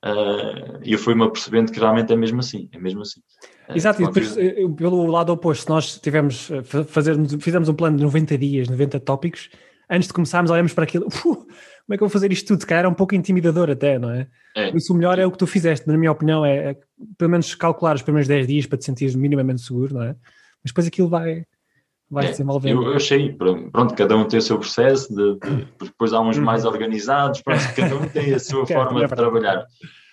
uh, 0.04 0.82
e 0.84 0.92
eu 0.92 1.00
fui-me 1.00 1.24
apercebendo 1.24 1.72
que 1.72 1.80
realmente 1.80 2.12
é 2.12 2.18
mesmo 2.18 2.42
assim, 2.42 2.68
é 2.74 2.78
mesmo 2.78 3.02
assim. 3.02 3.22
Uh, 3.70 3.78
Exato, 3.78 4.02
e 4.02 4.08
depois 4.08 4.36
pelo 4.76 5.08
lado 5.08 5.32
oposto, 5.32 5.62
se 5.62 5.70
nós 5.70 5.98
tivemos, 6.00 6.52
fazermos, 6.88 7.34
fizemos 7.40 7.70
um 7.70 7.74
plano 7.74 7.96
de 7.96 8.04
90 8.04 8.38
dias, 8.38 8.68
90 8.68 9.00
tópicos, 9.00 9.50
antes 9.90 10.08
de 10.08 10.14
começarmos, 10.14 10.52
olhamos 10.52 10.74
para 10.74 10.84
aquilo, 10.84 11.08
como 11.90 11.96
é 11.96 11.98
que 11.98 12.04
eu 12.04 12.08
vou 12.08 12.14
fazer 12.14 12.32
isto 12.32 12.46
tudo? 12.46 12.60
Se 12.60 12.68
calhar 12.68 12.86
é 12.86 12.88
um 12.88 12.94
pouco 12.94 13.16
intimidador 13.16 13.68
até, 13.68 13.98
não 13.98 14.12
é? 14.12 14.28
é. 14.56 14.70
Isso 14.78 14.94
o 14.94 14.96
melhor 14.96 15.18
é 15.18 15.26
o 15.26 15.32
que 15.32 15.40
tu 15.40 15.48
fizeste, 15.48 15.88
na 15.88 15.98
minha 15.98 16.12
opinião, 16.12 16.46
é, 16.46 16.70
é 16.70 16.78
pelo 17.18 17.32
menos 17.32 17.56
calcular 17.56 17.96
os 17.96 18.04
primeiros 18.04 18.28
10 18.28 18.46
dias 18.46 18.66
para 18.68 18.78
te 18.78 18.86
sentir 18.86 19.18
minimamente 19.18 19.62
seguro, 19.62 19.96
não 19.96 20.04
é? 20.04 20.10
Mas 20.64 20.68
depois 20.68 20.86
aquilo 20.86 21.10
vai, 21.10 21.46
vai 22.08 22.26
é, 22.26 22.28
se 22.28 22.34
desenvolvendo. 22.34 22.84
Eu, 22.84 22.90
eu 22.92 22.96
achei, 22.96 23.34
pronto, 23.34 23.96
cada 23.96 24.16
um 24.16 24.24
tem 24.28 24.38
o 24.38 24.42
seu 24.42 24.60
processo, 24.60 25.12
de, 25.16 25.40
de 25.40 25.68
depois 25.82 26.14
há 26.14 26.22
uns 26.22 26.38
uhum. 26.38 26.44
mais 26.44 26.64
organizados, 26.64 27.42
pronto, 27.42 27.64
cada 27.76 27.96
um 27.96 28.08
tem 28.08 28.36
a 28.36 28.38
sua 28.40 28.68
forma 28.68 29.08
de 29.08 29.16
trabalhar. 29.16 29.66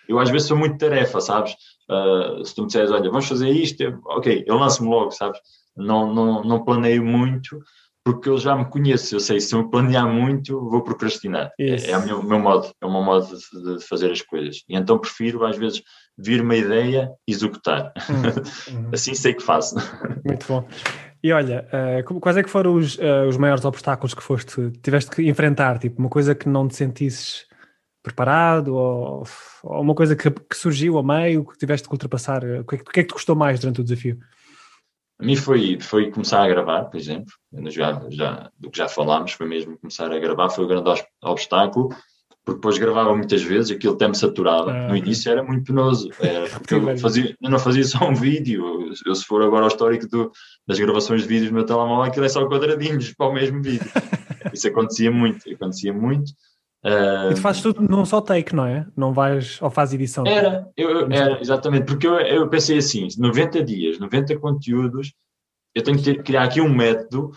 Eu 0.09 0.19
às 0.19 0.31
vezes 0.31 0.49
sou 0.49 0.57
muito 0.57 0.79
tarefa, 0.79 1.21
sabes? 1.21 1.53
Uh, 1.91 2.43
se 2.43 2.55
tu 2.55 2.63
me 2.63 2.69
disseres, 2.69 2.91
olha, 2.91 3.11
vamos 3.11 3.29
fazer 3.29 3.51
isto, 3.51 3.83
eu, 3.83 4.01
ok, 4.07 4.45
eu 4.47 4.57
lanço-me 4.57 4.89
logo, 4.89 5.11
sabes? 5.11 5.39
Não, 5.77 6.15
não, 6.15 6.43
não 6.43 6.65
planeio 6.65 7.05
muito, 7.05 7.59
porque 8.07 8.29
eu 8.29 8.39
já 8.39 8.55
me 8.55 8.65
conheço, 8.65 9.17
eu 9.17 9.19
sei, 9.19 9.41
se 9.41 9.53
eu 9.53 9.69
planear 9.69 10.07
muito, 10.07 10.61
vou 10.71 10.81
procrastinar. 10.81 11.51
É, 11.59 11.91
é 11.91 11.99
o 11.99 12.07
meu, 12.07 12.23
meu, 12.23 12.39
modo, 12.39 12.71
é 12.81 12.87
o 12.87 12.93
meu 12.93 13.03
modo 13.03 13.27
de, 13.27 13.79
de, 13.79 13.85
fazer 13.85 14.13
as 14.13 14.23
coisas. 14.23 14.63
E 14.69 14.77
então 14.77 14.97
prefiro, 14.97 15.45
às 15.45 15.57
vezes, 15.59 15.83
vir 16.17 16.41
uma 16.41 16.55
ideia 16.55 17.11
e 17.27 17.33
executar. 17.33 17.93
Hum, 18.09 18.79
hum. 18.87 18.91
assim 18.93 19.13
sei 19.13 19.35
que 19.35 19.43
faço. 19.43 19.75
Muito 20.25 20.47
bom. 20.47 20.65
E 21.21 21.33
olha, 21.33 21.67
uh, 22.09 22.21
quais 22.21 22.37
é 22.37 22.45
que 22.45 22.49
foram 22.49 22.75
os, 22.75 22.97
uh, 22.97 23.27
os 23.29 23.37
maiores 23.37 23.65
obstáculos 23.65 24.15
que 24.15 24.23
foste, 24.23 24.71
tiveste 24.85 25.11
que 25.11 25.29
enfrentar? 25.29 25.81
Tipo, 25.81 25.99
uma 25.99 26.09
coisa 26.09 26.33
que 26.33 26.49
não 26.49 26.69
te 26.69 26.77
sentisses 26.77 27.45
preparado 28.05 28.77
ou, 28.77 29.25
ou 29.65 29.81
uma 29.83 29.97
coisa 29.97 30.15
que, 30.15 30.31
que, 30.31 30.57
surgiu 30.57 30.97
ao 30.97 31.03
meio, 31.03 31.45
que 31.45 31.59
tiveste 31.59 31.89
que 31.89 31.95
ultrapassar? 31.95 32.45
O 32.45 32.65
que, 32.65 32.77
é 32.77 32.79
que, 32.79 32.85
o 32.85 32.93
que 32.93 33.01
é 33.01 33.03
que 33.03 33.09
te 33.09 33.15
custou 33.15 33.35
mais 33.35 33.59
durante 33.59 33.81
o 33.81 33.85
desafio? 33.85 34.17
A 35.19 35.25
mim 35.25 35.35
foi, 35.35 35.79
foi 35.81 36.11
começar 36.11 36.43
a 36.43 36.49
gravar, 36.49 36.85
por 36.85 36.99
exemplo, 36.99 37.33
já, 37.69 38.03
já, 38.11 38.51
do 38.59 38.71
que 38.71 38.77
já 38.77 38.87
falámos, 38.87 39.33
foi 39.33 39.47
mesmo 39.47 39.79
começar 39.79 40.13
a 40.13 40.19
gravar, 40.19 40.51
foi 40.51 40.65
o 40.65 40.69
grande 40.69 40.91
obstáculo, 41.23 41.89
porque 42.45 42.59
depois 42.59 42.79
gravava 42.79 43.17
muitas 43.17 43.43
vezes, 43.43 43.71
aquilo 43.71 43.95
até 43.95 44.07
me 44.07 44.15
saturava. 44.15 44.71
Ah, 44.71 44.89
no 44.89 44.97
início 44.97 45.33
era 45.33 45.43
muito 45.43 45.65
penoso, 45.65 46.11
era 46.21 46.47
porque 46.61 46.75
eu, 46.75 46.99
fazia, 46.99 47.35
eu 47.43 47.51
não 47.51 47.59
fazia 47.59 47.83
só 47.85 48.09
um 48.09 48.15
vídeo, 48.15 48.93
eu, 49.07 49.15
se 49.15 49.25
for 49.25 49.43
agora 49.43 49.63
ao 49.63 49.69
histórico 49.69 50.07
do, 50.07 50.31
das 50.67 50.79
gravações 50.79 51.23
de 51.23 51.29
vídeos 51.29 51.51
no 51.51 51.57
meu 51.57 51.67
telemóvel, 51.67 52.05
aquilo 52.05 52.27
é 52.27 52.29
só 52.29 52.47
quadradinhos 52.47 53.15
para 53.15 53.27
o 53.27 53.33
mesmo 53.33 53.63
vídeo. 53.63 53.85
Isso 54.53 54.69
acontecia 54.69 55.11
muito, 55.11 55.51
acontecia 55.51 55.93
muito. 55.93 56.31
Uh, 56.87 57.33
e 57.33 57.35
tu 57.35 57.41
fazes 57.41 57.63
tudo 57.63 57.83
num 57.83 58.05
só 58.05 58.21
take, 58.21 58.55
não 58.55 58.65
é? 58.65 58.87
Não 58.97 59.13
vais 59.13 59.61
ou 59.61 59.69
faz 59.69 59.93
edição? 59.93 60.25
Era, 60.25 60.71
eu, 60.77 61.11
era 61.11 61.41
exatamente, 61.41 61.85
porque 61.85 62.07
eu, 62.07 62.15
eu 62.21 62.49
pensei 62.49 62.79
assim: 62.79 63.09
90 63.19 63.65
dias, 63.65 63.99
90 63.99 64.39
conteúdos, 64.39 65.13
eu 65.75 65.83
tenho 65.83 65.99
que 65.99 66.05
ter, 66.05 66.23
criar 66.23 66.45
aqui 66.45 66.61
um 66.61 66.73
método 66.73 67.33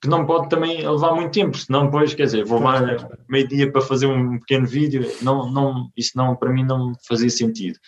que 0.00 0.08
não 0.08 0.24
pode 0.24 0.48
também 0.48 0.88
levar 0.88 1.12
muito 1.14 1.32
tempo, 1.32 1.56
senão 1.56 1.86
depois, 1.86 2.14
quer 2.14 2.26
dizer, 2.26 2.44
vou 2.44 2.58
levar 2.58 3.08
meio 3.28 3.48
dia 3.48 3.72
para 3.72 3.80
fazer 3.80 4.06
um 4.06 4.38
pequeno 4.38 4.66
vídeo, 4.66 5.10
não, 5.22 5.50
não, 5.50 5.90
isso 5.96 6.12
não, 6.14 6.36
para 6.36 6.52
mim 6.52 6.62
não 6.62 6.92
fazia 7.08 7.30
sentido. 7.30 7.78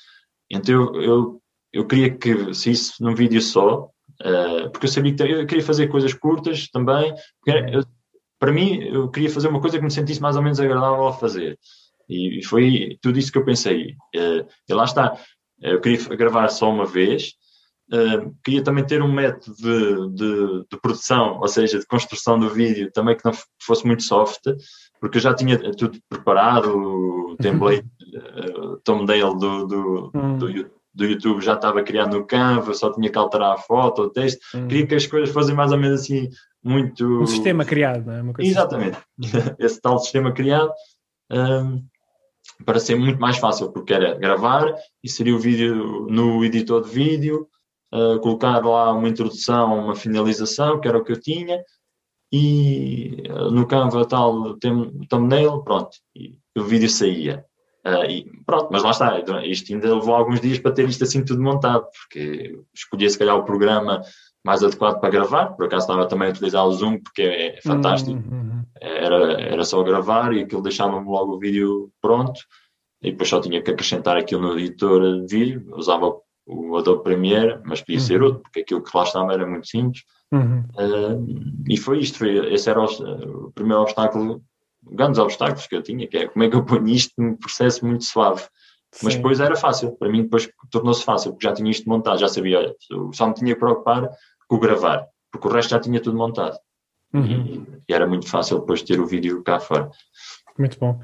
Então 0.50 0.74
eu, 0.74 1.02
eu, 1.02 1.42
eu 1.72 1.86
queria 1.86 2.10
que 2.10 2.52
se 2.52 2.70
isso 2.70 2.94
num 3.04 3.14
vídeo 3.14 3.40
só, 3.40 3.90
uh, 4.22 4.70
porque 4.72 4.86
eu 4.86 4.90
sabia 4.90 5.14
que 5.14 5.22
eu 5.22 5.46
queria 5.46 5.62
fazer 5.62 5.86
coisas 5.86 6.12
curtas 6.14 6.68
também, 6.68 7.14
eu, 7.46 7.84
para 8.38 8.52
mim, 8.52 8.82
eu 8.82 9.08
queria 9.10 9.30
fazer 9.30 9.48
uma 9.48 9.60
coisa 9.60 9.78
que 9.78 9.84
me 9.84 9.90
sentisse 9.90 10.20
mais 10.20 10.36
ou 10.36 10.42
menos 10.42 10.60
agradável 10.60 11.06
a 11.06 11.12
fazer. 11.12 11.58
E 12.08 12.44
foi 12.44 12.98
tudo 13.02 13.18
isso 13.18 13.32
que 13.32 13.38
eu 13.38 13.44
pensei. 13.44 13.96
Uh, 14.14 14.46
e 14.68 14.74
lá 14.74 14.84
está. 14.84 15.18
Eu 15.60 15.80
queria 15.80 15.98
gravar 16.16 16.48
só 16.48 16.70
uma 16.70 16.86
vez. 16.86 17.32
Uh, 17.92 18.34
queria 18.44 18.62
também 18.62 18.84
ter 18.84 19.00
um 19.00 19.12
método 19.12 19.56
de, 19.56 20.14
de, 20.14 20.64
de, 20.70 20.80
produção, 20.80 21.38
ou 21.40 21.46
seja, 21.46 21.78
de 21.78 21.86
construção 21.86 22.38
do 22.38 22.50
vídeo, 22.50 22.90
também 22.92 23.16
que 23.16 23.24
não 23.24 23.32
fosse 23.62 23.86
muito 23.86 24.02
soft, 24.02 24.42
porque 25.00 25.18
eu 25.18 25.22
já 25.22 25.32
tinha 25.32 25.56
tudo 25.72 25.96
preparado, 26.08 26.76
o 26.76 27.36
template, 27.36 27.86
uh, 27.86 28.76
thumbnail 28.84 29.34
do, 29.34 29.66
do, 29.66 30.10
hum. 30.12 30.36
do, 30.36 30.70
do, 30.92 31.04
YouTube 31.04 31.44
já 31.44 31.54
estava 31.54 31.80
criado 31.84 32.18
no 32.18 32.26
Canva, 32.26 32.74
só 32.74 32.92
tinha 32.92 33.08
que 33.08 33.18
alterar 33.18 33.52
a 33.52 33.58
foto, 33.58 34.02
o 34.02 34.10
texto. 34.10 34.40
Hum. 34.52 34.66
Queria 34.66 34.86
que 34.88 34.94
as 34.96 35.06
coisas 35.06 35.32
fossem 35.32 35.54
mais 35.54 35.70
ou 35.70 35.78
menos 35.78 36.00
assim 36.00 36.28
muito. 36.66 37.22
Um 37.22 37.26
sistema 37.26 37.64
criado, 37.64 38.04
não 38.04 38.12
é? 38.12 38.20
Assim. 38.20 38.48
Exatamente. 38.48 38.98
Assim. 39.22 39.54
Esse 39.58 39.80
tal 39.80 39.98
sistema 39.98 40.32
criado 40.32 40.72
um, 41.30 41.84
para 42.64 42.80
ser 42.80 42.96
muito 42.96 43.20
mais 43.20 43.38
fácil, 43.38 43.70
porque 43.72 43.92
era 43.92 44.14
gravar, 44.14 44.74
inserir 45.02 45.32
o 45.32 45.38
vídeo 45.38 46.06
no 46.10 46.44
editor 46.44 46.82
de 46.82 46.90
vídeo, 46.90 47.48
uh, 47.94 48.18
colocar 48.20 48.64
lá 48.64 48.92
uma 48.92 49.08
introdução, 49.08 49.84
uma 49.84 49.94
finalização, 49.94 50.80
que 50.80 50.88
era 50.88 50.98
o 50.98 51.04
que 51.04 51.12
eu 51.12 51.20
tinha, 51.20 51.62
e 52.32 53.22
uh, 53.30 53.50
no 53.50 53.66
Canva 53.66 54.06
tal 54.06 54.56
thumbnail, 55.08 55.62
pronto, 55.62 55.90
e 56.14 56.38
o 56.56 56.64
vídeo 56.64 56.88
saía. 56.88 57.44
Uh, 57.86 58.10
e 58.10 58.42
pronto, 58.44 58.68
mas 58.72 58.82
lá 58.82 58.90
está, 58.90 59.46
isto 59.46 59.72
ainda 59.72 59.94
levou 59.94 60.14
alguns 60.16 60.40
dias 60.40 60.58
para 60.58 60.72
ter 60.72 60.88
isto 60.88 61.04
assim 61.04 61.24
tudo 61.24 61.40
montado, 61.40 61.86
porque 61.92 62.58
escolhi 62.74 63.08
se 63.08 63.16
calhar 63.16 63.36
o 63.36 63.44
programa 63.44 64.02
mais 64.46 64.62
adequado 64.62 65.00
para 65.00 65.10
gravar. 65.10 65.46
Por 65.56 65.66
acaso 65.66 65.82
estava 65.82 66.06
também 66.06 66.28
a 66.28 66.30
utilizar 66.30 66.64
o 66.64 66.72
Zoom 66.72 67.00
porque 67.00 67.22
é, 67.22 67.60
fantástico. 67.60 68.12
Uhum, 68.16 68.38
uhum. 68.38 68.62
Era, 68.80 69.32
era 69.40 69.64
só 69.64 69.82
gravar 69.82 70.32
e 70.32 70.42
aquilo 70.42 70.62
deixava-me 70.62 71.04
logo 71.04 71.34
o 71.34 71.38
vídeo 71.38 71.90
pronto. 72.00 72.40
E 73.02 73.10
depois 73.10 73.28
só 73.28 73.40
tinha 73.40 73.60
que 73.60 73.72
acrescentar 73.72 74.16
aquilo 74.16 74.42
no 74.42 74.58
editor 74.58 75.26
de 75.26 75.36
vídeo. 75.36 75.66
Usava 75.76 76.14
o 76.46 76.76
Adobe 76.76 77.02
Premiere, 77.02 77.60
mas 77.64 77.80
podia 77.80 77.98
uhum. 77.98 78.04
ser 78.04 78.22
outro, 78.22 78.40
porque 78.42 78.60
aquilo 78.60 78.82
que 78.82 78.96
lá 78.96 79.02
estava 79.02 79.32
era 79.32 79.44
muito 79.44 79.66
simples. 79.66 80.04
Uhum. 80.32 80.60
Uh, 80.78 81.64
e 81.68 81.76
foi 81.76 81.98
isto. 81.98 82.18
Foi, 82.18 82.54
esse 82.54 82.70
era 82.70 82.80
o, 82.80 83.46
o 83.46 83.52
primeiro 83.52 83.82
obstáculo, 83.82 84.40
grandes 84.92 85.18
obstáculos 85.18 85.66
que 85.66 85.74
eu 85.74 85.82
tinha, 85.82 86.06
que 86.06 86.18
é 86.18 86.28
como 86.28 86.44
é 86.44 86.48
que 86.48 86.54
eu 86.54 86.64
ponho 86.64 86.86
isto 86.86 87.12
num 87.18 87.34
processo 87.36 87.84
muito 87.84 88.04
suave. 88.04 88.44
Mas 89.02 89.12
Sim. 89.12 89.18
depois 89.18 89.40
era 89.40 89.56
fácil, 89.56 89.92
para 89.96 90.08
mim 90.08 90.22
depois 90.22 90.48
tornou-se 90.70 91.04
fácil, 91.04 91.32
porque 91.32 91.46
já 91.46 91.52
tinha 91.52 91.70
isto 91.70 91.88
montado, 91.88 92.18
já 92.18 92.28
sabia, 92.28 92.74
só 93.12 93.26
me 93.26 93.34
tinha 93.34 93.52
que 93.52 93.60
preocupar 93.60 94.08
com 94.48 94.56
o 94.56 94.60
gravar, 94.60 95.06
porque 95.30 95.48
o 95.48 95.50
resto 95.50 95.70
já 95.70 95.80
tinha 95.80 96.00
tudo 96.00 96.16
montado. 96.16 96.56
Uhum. 97.12 97.24
E, 97.24 97.66
e, 97.88 97.94
era 97.94 98.06
muito 98.06 98.28
fácil 98.28 98.60
depois 98.60 98.82
ter 98.82 99.00
o 99.00 99.06
vídeo 99.06 99.42
cá 99.42 99.60
fora. 99.60 99.90
Muito 100.58 100.78
bom. 100.78 101.00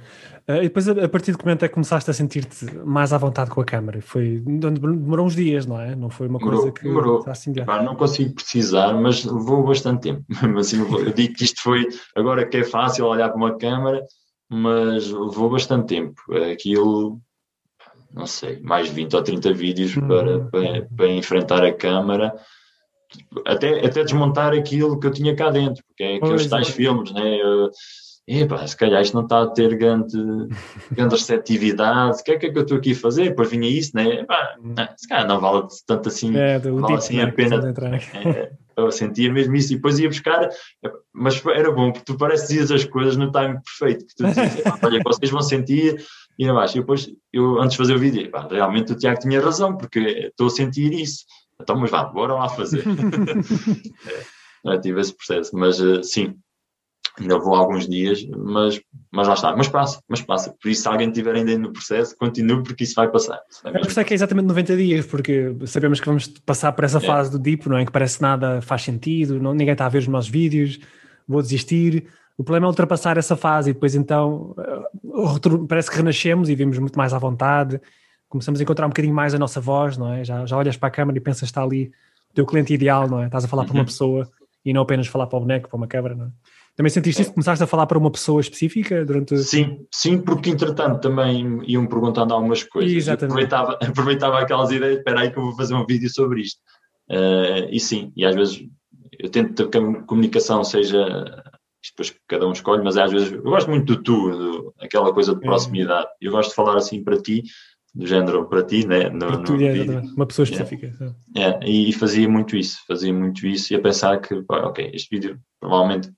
Uh, 0.49 0.57
e 0.57 0.63
depois, 0.63 0.89
a, 0.89 1.09
partir 1.09 1.33
de 1.33 1.39
que 1.39 1.45
momento 1.45 1.65
é 1.65 1.69
que 1.69 1.75
começaste 1.75 2.11
a 2.11 2.15
sentir-te 2.15 2.65
mais 2.79 3.13
à 3.13 3.19
vontade 3.19 3.51
com 3.51 3.61
a 3.61 3.65
câmera? 3.65 4.01
Foi, 4.01 4.43
demorou 4.45 5.27
uns 5.27 5.37
dias, 5.37 5.67
não 5.67 5.81
é? 5.81 5.95
Não 5.95 6.11
foi 6.11 6.27
uma 6.27 6.39
demorou, 6.39 6.61
coisa 6.61 6.73
que. 6.73 6.83
Demorou. 6.83 7.25
Assim 7.27 7.53
de... 7.53 7.65
não 7.65 7.95
consigo 7.95 8.35
precisar, 8.35 8.95
mas 8.95 9.25
levou 9.25 9.63
bastante 9.63 10.03
tempo. 10.03 10.25
assim, 10.59 10.81
eu 10.81 11.13
digo 11.13 11.35
que 11.35 11.45
isto 11.45 11.63
foi. 11.63 11.87
Agora 12.17 12.47
que 12.47 12.59
é 12.59 12.65
fácil 12.65 13.07
olhar 13.07 13.29
para 13.29 13.37
uma 13.37 13.57
câmera, 13.57 14.03
mas 14.51 15.09
levou 15.11 15.51
bastante 15.51 15.87
tempo. 15.87 16.21
Aquilo. 16.51 17.21
Não 18.13 18.27
sei, 18.27 18.61
mais 18.61 18.89
de 18.89 18.95
20 18.95 19.17
ou 19.17 19.23
30 19.23 19.55
vídeos 19.55 19.97
uhum. 19.97 20.07
para, 20.07 20.41
para, 20.41 20.89
para 20.95 21.09
enfrentar 21.09 21.65
a 21.65 21.73
câmara 21.73 22.35
até, 23.47 23.85
até 23.85 24.03
desmontar 24.03 24.53
aquilo 24.53 24.99
que 24.99 25.07
eu 25.07 25.13
tinha 25.13 25.35
cá 25.35 25.51
dentro, 25.51 25.83
porque 25.87 26.03
é 26.03 26.17
aqueles 26.17 26.47
tais 26.47 26.69
é. 26.69 26.73
filmes, 26.73 27.13
né? 27.13 27.37
Eu, 27.37 27.71
Epá, 28.27 28.65
se 28.65 28.77
calhar 28.77 29.03
isto 29.03 29.15
não 29.15 29.25
está 29.25 29.43
a 29.43 29.49
ter 29.49 29.77
grande, 29.77 30.17
grande 30.93 31.17
receptividade, 31.17 32.21
o 32.21 32.25
que 32.25 32.33
é 32.33 32.39
que, 32.39 32.47
é 32.47 32.53
que 32.53 32.59
eu 32.59 32.63
estou 32.63 32.79
aqui 32.79 32.93
a 32.93 32.97
fazer? 32.97 33.31
Depois 33.31 33.51
vinha 33.51 33.69
isso, 33.69 33.91
né? 33.95 34.21
Epá, 34.21 34.55
não, 34.63 34.89
se 34.97 35.09
calhar 35.09 35.27
não 35.27 35.41
vale 35.41 35.67
tanto 35.87 36.09
assim, 36.09 36.37
é, 36.37 36.59
vale 36.59 36.77
tipo, 36.77 36.95
assim 36.95 37.21
a 37.21 37.33
pena. 37.33 37.75
É, 38.15 38.53
eu 38.77 38.93
sentia 38.93 39.33
mesmo 39.33 39.57
isso 39.57 39.73
e 39.73 39.77
depois 39.77 39.99
ia 39.99 40.09
buscar, 40.09 40.49
mas 41.13 41.45
era 41.47 41.73
bom, 41.73 41.91
porque 41.91 42.13
tu 42.13 42.17
parece 42.17 42.47
dizias 42.47 42.71
as 42.71 42.85
coisas 42.85 43.17
no 43.17 43.31
time 43.33 43.59
perfeito, 43.61 44.07
que 44.07 44.15
tu 44.15 44.25
dizias, 44.25 44.55
olha, 44.83 45.01
vocês 45.05 45.31
vão 45.31 45.43
sentir 45.43 46.03
e 46.39 46.47
não 46.47 46.59
acho. 46.59 46.79
E 46.79 46.81
depois, 46.81 47.11
eu 47.33 47.61
antes 47.61 47.73
de 47.73 47.79
fazer 47.79 47.97
o 47.97 47.99
vídeo, 47.99 48.23
epá, 48.23 48.47
realmente 48.49 48.93
o 48.93 48.97
Tiago 48.97 49.19
tinha 49.19 49.41
razão, 49.41 49.77
porque 49.77 49.99
estou 49.99 50.47
a 50.47 50.51
sentir 50.51 50.93
isso. 50.93 51.25
Então, 51.63 51.77
mas 51.77 51.91
vá, 51.91 52.05
bora 52.05 52.35
lá 52.35 52.49
fazer. 52.49 52.85
é, 54.67 54.79
tive 54.79 55.01
esse 55.01 55.15
processo, 55.15 55.57
mas 55.57 55.81
uh, 55.81 56.03
sim, 56.03 56.37
ainda 57.19 57.39
vou 57.39 57.55
alguns 57.55 57.89
dias, 57.89 58.25
mas, 58.27 58.81
mas 59.11 59.29
lá 59.29 59.35
está, 59.35 59.57
mas 59.57 59.69
passa, 59.69 60.01
mas 60.09 60.23
passa. 60.23 60.55
Por 60.61 60.71
isso, 60.71 60.83
se 60.83 60.89
alguém 60.89 61.09
estiver 61.09 61.35
ainda 61.35 61.57
no 61.59 61.73
processo, 61.73 62.17
continue, 62.17 62.63
porque 62.63 62.85
isso 62.85 62.95
vai 62.95 63.11
passar. 63.11 63.41
É 63.65 63.71
por 63.71 63.87
isso 63.87 64.01
é 64.01 64.05
que 64.05 64.13
é 64.13 64.17
exatamente 64.17 64.47
90 64.47 64.77
dias, 64.77 65.07
porque 65.07 65.55
sabemos 65.67 66.01
que 66.01 66.07
vamos 66.07 66.27
passar 66.45 66.73
por 66.73 66.85
essa 66.85 66.99
é. 66.99 67.01
fase 67.01 67.31
do 67.31 67.39
deep, 67.39 67.69
não 67.69 67.77
é? 67.77 67.85
Que 67.85 67.93
parece 67.93 68.21
nada 68.23 68.61
faz 68.63 68.83
sentido, 68.83 69.41
não, 69.41 69.53
ninguém 69.53 69.73
está 69.73 69.87
a 69.87 69.91
ver 69.91 69.99
os 69.99 70.09
nossos 70.09 70.31
vídeos, 70.31 70.79
vou 71.27 71.43
desistir. 71.43 72.07
O 72.37 72.43
problema 72.43 72.67
é 72.67 72.69
ultrapassar 72.69 73.19
essa 73.19 73.37
fase 73.37 73.71
e 73.71 73.73
depois 73.75 73.95
então 73.95 74.55
eh, 74.59 75.67
parece 75.69 75.91
que 75.91 75.97
renascemos 75.97 76.49
e 76.49 76.55
vimos 76.55 76.79
muito 76.79 76.97
mais 76.97 77.13
à 77.13 77.19
vontade 77.19 77.81
começamos 78.33 78.59
a 78.59 78.63
encontrar 78.63 78.87
um 78.87 78.89
bocadinho 78.89 79.15
mais 79.15 79.35
a 79.35 79.39
nossa 79.39 79.61
voz, 79.61 79.99
não 79.99 80.11
é? 80.11 80.25
Já, 80.25 80.47
já 80.47 80.57
olhas 80.57 80.75
para 80.75 80.89
a 80.89 80.91
câmera 80.91 81.19
e 81.19 81.21
pensas 81.21 81.41
que 81.41 81.45
está 81.45 81.63
ali 81.63 81.93
o 82.31 82.35
teu 82.35 82.47
cliente 82.47 82.73
ideal, 82.73 83.07
não 83.07 83.21
é? 83.21 83.27
Estás 83.27 83.45
a 83.45 83.49
falar 83.49 83.63
uhum. 83.63 83.69
para 83.69 83.75
uma 83.75 83.81
uhum. 83.81 83.87
pessoa 83.87 84.31
e 84.65 84.73
não 84.73 84.83
apenas 84.83 85.07
falar 85.07 85.27
para 85.27 85.37
o 85.37 85.41
boneco, 85.41 85.69
para 85.69 85.77
uma 85.77 85.87
câmera, 85.87 86.15
não 86.15 86.27
é? 86.27 86.31
Também 86.75 86.89
sentiste 86.89 87.21
isso? 87.21 87.33
Começaste 87.35 87.63
a 87.63 87.67
falar 87.67 87.85
para 87.85 87.99
uma 87.99 88.11
pessoa 88.11 88.41
específica 88.41 89.05
durante. 89.05 89.37
Sim, 89.37 89.87
sim, 89.93 90.19
porque 90.19 90.49
entretanto 90.49 91.03
também 91.03 91.61
iam 91.67 91.87
perguntando 91.87 92.33
algumas 92.33 92.63
coisas. 92.63 92.91
Exatamente. 92.91 93.33
Aproveitava, 93.33 93.73
aproveitava 93.87 94.39
aquelas 94.41 94.71
ideias, 94.71 94.97
espera 94.97 95.21
aí 95.21 95.31
que 95.31 95.39
eu 95.39 95.43
vou 95.43 95.55
fazer 95.55 95.75
um 95.75 95.85
vídeo 95.85 96.09
sobre 96.09 96.41
isto. 96.41 96.59
Uh, 97.11 97.69
e 97.71 97.79
sim, 97.79 98.11
e 98.17 98.25
às 98.25 98.35
vezes 98.35 98.65
eu 99.19 99.29
tento 99.29 99.69
que 99.69 99.77
a 99.77 100.03
comunicação 100.05 100.65
seja 100.65 101.43
depois 101.91 102.15
cada 102.29 102.47
um 102.47 102.53
escolhe, 102.53 102.83
mas 102.83 102.97
às 102.97 103.11
vezes 103.11 103.33
eu 103.33 103.43
gosto 103.43 103.69
muito 103.69 103.97
do 103.97 104.03
tu, 104.03 104.31
do, 104.31 104.75
aquela 104.81 105.13
coisa 105.13 105.35
de 105.35 105.41
proximidade. 105.41 106.09
Eu 106.21 106.33
gosto 106.33 106.51
de 106.51 106.55
falar 106.55 106.77
assim 106.77 107.03
para 107.03 107.21
ti, 107.21 107.43
do 107.95 108.07
género 108.07 108.47
para 108.47 108.63
ti, 108.63 108.87
né? 108.87 109.11
No, 109.11 109.27
para 109.27 109.39
tu, 109.39 109.55
é, 109.57 110.01
uma 110.17 110.27
pessoa 110.27 110.45
específica. 110.45 110.93
É, 111.37 111.69
e 111.69 111.93
fazia 111.93 112.29
muito 112.29 112.57
isso, 112.57 112.79
fazia 112.87 113.13
muito 113.13 113.47
isso 113.47 113.73
e 113.73 113.77
a 113.77 113.81
pensar 113.81 114.19
que, 114.21 114.43
ok, 114.49 114.91
este 114.95 115.09
vídeo 115.11 115.39
provavelmente 115.61 116.11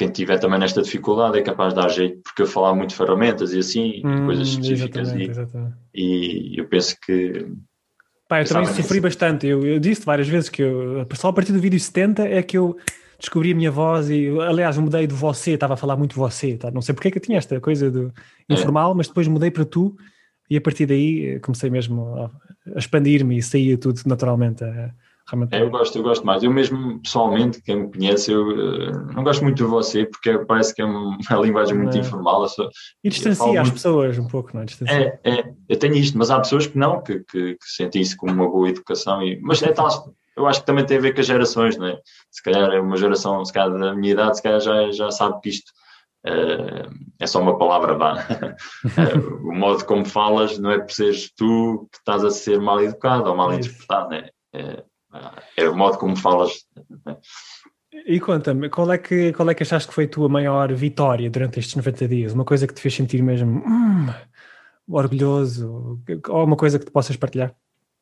quem 0.00 0.08
tiver 0.08 0.38
também 0.38 0.58
nesta 0.58 0.80
dificuldade 0.80 1.38
é 1.38 1.42
capaz 1.42 1.74
de 1.74 1.80
dar 1.80 1.88
jeito, 1.88 2.22
porque 2.22 2.40
eu 2.40 2.46
falava 2.46 2.74
muito 2.74 2.94
ferramentas 2.94 3.52
e 3.52 3.58
assim, 3.58 4.00
hum, 4.02 4.24
coisas 4.24 4.48
específicas. 4.48 5.08
Exatamente, 5.08 5.26
e, 5.26 5.30
exatamente. 5.30 5.76
e 5.94 6.58
eu 6.58 6.68
penso 6.68 6.96
que. 7.04 7.46
Pá, 8.26 8.40
eu 8.40 8.46
também 8.46 8.72
sofri 8.72 8.98
bastante. 8.98 9.46
Eu, 9.46 9.66
eu 9.66 9.78
disse 9.78 10.06
várias 10.06 10.26
vezes 10.26 10.48
que 10.48 10.62
eu, 10.62 11.06
só 11.14 11.28
a 11.28 11.32
partir 11.34 11.52
do 11.52 11.60
vídeo 11.60 11.78
70 11.78 12.22
é 12.22 12.42
que 12.42 12.56
eu 12.56 12.78
descobri 13.18 13.52
a 13.52 13.54
minha 13.54 13.70
voz 13.70 14.08
e, 14.08 14.30
aliás, 14.40 14.76
eu 14.76 14.82
mudei 14.82 15.06
de 15.06 15.14
você, 15.14 15.50
estava 15.50 15.74
a 15.74 15.76
falar 15.76 15.96
muito 15.96 16.16
você, 16.16 16.56
tá? 16.56 16.70
não 16.70 16.80
sei 16.80 16.94
porque 16.94 17.08
é 17.08 17.10
que 17.10 17.18
eu 17.18 17.22
tinha 17.22 17.36
esta 17.36 17.60
coisa 17.60 17.90
do 17.90 18.10
é. 18.48 18.54
informal, 18.54 18.92
é. 18.92 18.94
mas 18.94 19.08
depois 19.08 19.28
mudei 19.28 19.50
para 19.50 19.66
tu 19.66 19.94
e 20.50 20.56
a 20.56 20.60
partir 20.60 20.86
daí 20.86 21.38
comecei 21.40 21.70
mesmo 21.70 22.02
a, 22.16 22.30
expandir-me 22.76 23.38
e 23.38 23.42
saía 23.42 23.78
tudo 23.78 24.00
naturalmente. 24.06 24.64
A, 24.64 24.92
Realmente... 25.30 25.54
É, 25.54 25.62
eu 25.62 25.70
gosto, 25.70 25.96
eu 25.96 26.02
gosto 26.02 26.26
mais. 26.26 26.42
Eu 26.42 26.50
mesmo, 26.50 26.98
pessoalmente, 27.00 27.62
quem 27.62 27.76
me 27.76 27.92
conhece, 27.92 28.32
eu 28.32 28.48
uh, 28.48 29.12
não 29.14 29.22
gosto 29.22 29.42
muito 29.44 29.58
de 29.58 29.62
você, 29.62 30.04
porque 30.04 30.36
parece 30.38 30.74
que 30.74 30.82
é 30.82 30.84
uma, 30.84 31.16
linguagem 31.40 31.76
muito 31.76 31.96
é. 31.96 32.00
informal. 32.00 32.46
Só, 32.48 32.68
e 33.04 33.08
distancia 33.08 33.60
as 33.60 33.68
muito... 33.68 33.74
pessoas 33.74 34.18
um 34.18 34.26
pouco, 34.26 34.50
não 34.54 34.62
é? 34.62 34.66
É, 34.88 35.30
é, 35.30 35.54
eu 35.68 35.78
tenho 35.78 35.94
isto, 35.94 36.18
mas 36.18 36.30
há 36.30 36.40
pessoas 36.40 36.66
que 36.66 36.76
não, 36.76 37.00
que, 37.00 37.20
que, 37.20 37.54
que 37.54 37.66
sentem 37.66 38.02
isso 38.02 38.16
como 38.16 38.32
uma 38.32 38.48
boa 38.50 38.68
educação. 38.68 39.22
E, 39.22 39.40
mas 39.40 39.62
é 39.62 39.70
tal, 39.72 40.12
eu 40.36 40.46
acho 40.46 40.60
que 40.60 40.66
também 40.66 40.84
tem 40.84 40.98
a 40.98 41.00
ver 41.00 41.14
com 41.14 41.20
as 41.20 41.26
gerações, 41.26 41.76
não 41.76 41.86
é? 41.86 41.98
Se 42.30 42.42
calhar 42.42 42.68
é 42.70 42.80
uma 42.80 42.96
geração, 42.96 43.44
se 43.44 43.52
calhar 43.52 43.70
da 43.78 43.94
minha 43.94 44.12
idade, 44.12 44.36
se 44.36 44.42
calhar 44.42 44.60
já, 44.60 44.90
já 44.90 45.10
sabe 45.12 45.40
que 45.40 45.50
isto 45.50 45.70
é 47.18 47.26
só 47.26 47.40
uma 47.40 47.58
palavra 47.58 47.96
vá. 47.96 48.26
uh, 48.84 49.36
o 49.48 49.54
modo 49.54 49.84
como 49.84 50.04
falas 50.04 50.58
não 50.58 50.70
é 50.70 50.78
por 50.78 50.90
seres 50.92 51.32
tu 51.34 51.88
que 51.90 51.98
estás 51.98 52.24
a 52.24 52.30
ser 52.30 52.60
mal 52.60 52.82
educado 52.82 53.30
ou 53.30 53.36
mal 53.36 53.52
interpretado, 53.52 54.10
não 54.10 54.16
é? 54.16 54.30
é 55.56 55.68
o 55.68 55.76
modo 55.76 55.98
como 55.98 56.16
falas. 56.16 56.66
E 58.06 58.20
conta-me, 58.20 58.68
qual, 58.68 58.90
é 58.92 58.98
que, 58.98 59.32
qual 59.32 59.50
é 59.50 59.54
que 59.54 59.62
achaste 59.62 59.88
que 59.88 59.94
foi 59.94 60.04
a 60.04 60.08
tua 60.08 60.28
maior 60.28 60.72
vitória 60.72 61.28
durante 61.28 61.58
estes 61.58 61.74
90 61.74 62.08
dias? 62.08 62.32
Uma 62.32 62.44
coisa 62.44 62.66
que 62.66 62.74
te 62.74 62.80
fez 62.80 62.94
sentir 62.94 63.22
mesmo 63.22 63.62
hum, 63.66 64.06
orgulhoso? 64.88 66.00
Ou 66.28 66.44
uma 66.44 66.56
coisa 66.56 66.78
que 66.78 66.84
te 66.84 66.92
possas 66.92 67.16
partilhar? 67.16 67.54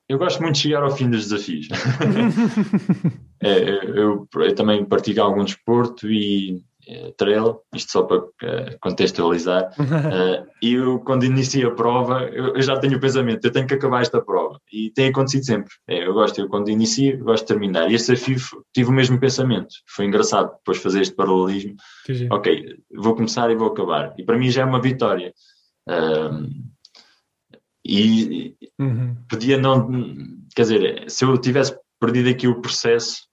Eu 0.09 0.19
gosto 0.19 0.41
muito 0.43 0.55
de 0.55 0.63
chegar 0.63 0.83
ao 0.83 0.91
fim 0.91 1.11
dos 1.11 1.29
desafios. 1.29 1.69
é, 3.43 3.61
eu, 3.99 4.27
eu, 4.35 4.55
também 4.55 4.85
pratico 4.85 5.21
algum 5.21 5.45
desporto 5.45 6.11
e 6.11 6.63
trail, 7.17 7.61
isto 7.75 7.93
só 7.93 8.03
para 8.03 8.19
uh, 8.19 8.79
contextualizar. 8.81 9.71
Uh, 9.79 10.49
e 10.63 10.75
eu, 10.75 10.99
quando 11.01 11.25
inicio 11.25 11.69
a 11.69 11.75
prova, 11.75 12.23
eu, 12.33 12.55
eu, 12.55 12.63
já 12.63 12.79
tenho 12.79 12.97
o 12.97 13.01
pensamento, 13.01 13.45
eu 13.45 13.51
tenho 13.51 13.67
que 13.67 13.75
acabar 13.75 14.03
esta 14.03 14.21
prova. 14.21 14.61
E 14.73 14.91
tem 14.91 15.09
acontecido 15.09 15.45
sempre. 15.45 15.71
É, 15.87 16.07
eu 16.07 16.15
gosto, 16.15 16.41
eu 16.41 16.49
quando 16.49 16.71
inicio, 16.71 17.19
gosto 17.19 17.45
de 17.45 17.49
terminar. 17.49 17.91
E 17.91 17.95
esse 17.95 18.13
desafio 18.13 18.37
tive 18.75 18.91
o 18.91 18.93
mesmo 18.93 19.21
pensamento. 19.21 19.69
Foi 19.87 20.07
engraçado 20.07 20.53
depois 20.57 20.79
fazer 20.79 21.03
este 21.03 21.15
paralelismo. 21.15 21.77
Entendi. 22.05 22.29
Ok, 22.31 22.77
vou 22.95 23.15
começar 23.15 23.51
e 23.51 23.57
vou 23.57 23.69
acabar. 23.69 24.15
E 24.19 24.25
para 24.25 24.39
mim 24.39 24.51
já 24.51 24.63
é 24.63 24.65
uma 24.65 24.81
vitória. 24.81 25.33
E 27.85 28.55
uhum. 28.79 29.17
podia 29.29 29.57
não. 29.57 29.89
Quer 30.55 30.63
dizer, 30.63 31.11
se 31.11 31.25
eu 31.25 31.39
tivesse 31.39 31.75
perdido 32.01 32.29
aqui 32.29 32.47
o 32.47 32.61
processo, 32.61 33.28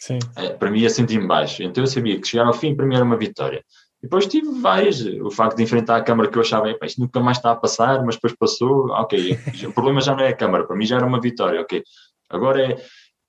Sim. 0.00 0.18
É, 0.34 0.48
para 0.48 0.70
mim 0.70 0.80
ia 0.80 0.88
sentir-me 0.88 1.26
baixo. 1.26 1.62
Então 1.62 1.84
eu 1.84 1.86
sabia 1.86 2.18
que 2.18 2.26
chegar 2.26 2.46
ao 2.46 2.54
fim 2.54 2.74
para 2.74 2.86
mim 2.86 2.96
era 2.96 3.04
uma 3.04 3.18
vitória. 3.18 3.62
E 4.02 4.06
depois 4.06 4.26
tive 4.26 4.50
várias. 4.58 5.04
O 5.04 5.30
facto 5.30 5.58
de 5.58 5.62
enfrentar 5.62 5.96
a 5.96 6.02
câmara 6.02 6.30
que 6.30 6.38
eu 6.38 6.42
achava, 6.42 6.74
isto 6.82 7.00
nunca 7.00 7.20
mais 7.20 7.36
está 7.36 7.52
a 7.52 7.56
passar, 7.56 8.02
mas 8.02 8.14
depois 8.14 8.34
passou. 8.34 8.90
Ok, 8.92 9.38
o 9.68 9.72
problema 9.72 10.00
já 10.00 10.16
não 10.16 10.24
é 10.24 10.28
a 10.28 10.36
câmara, 10.36 10.66
para 10.66 10.74
mim 10.74 10.86
já 10.86 10.96
era 10.96 11.04
uma 11.04 11.20
vitória. 11.20 11.60
Ok, 11.60 11.82
agora 12.30 12.62
é 12.62 12.76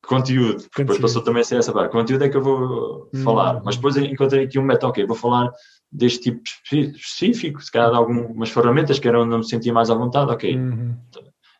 conteúdo. 0.08 0.64
conteúdo. 0.64 0.70
Depois 0.78 1.00
passou 1.00 1.22
também 1.22 1.42
a 1.42 1.44
ser 1.44 1.58
essa 1.58 1.74
parte. 1.74 1.92
Conteúdo 1.92 2.24
é 2.24 2.30
que 2.30 2.38
eu 2.38 2.42
vou 2.42 3.10
hum. 3.14 3.22
falar. 3.22 3.62
Mas 3.66 3.76
depois 3.76 3.98
encontrei 3.98 4.46
aqui 4.46 4.58
um 4.58 4.64
método, 4.64 4.92
ok, 4.92 5.06
vou 5.06 5.16
falar 5.16 5.52
deste 5.92 6.32
tipo 6.32 6.42
específico, 6.72 7.62
se 7.62 7.70
calhar 7.70 7.92
de 7.92 7.98
algumas 7.98 8.50
ferramentas 8.50 8.98
que 8.98 9.10
eram 9.10 9.24
onde 9.24 9.30
não 9.30 9.40
me 9.40 9.46
sentia 9.46 9.74
mais 9.74 9.90
à 9.90 9.94
vontade, 9.94 10.32
ok. 10.32 10.56
Uhum. 10.56 10.96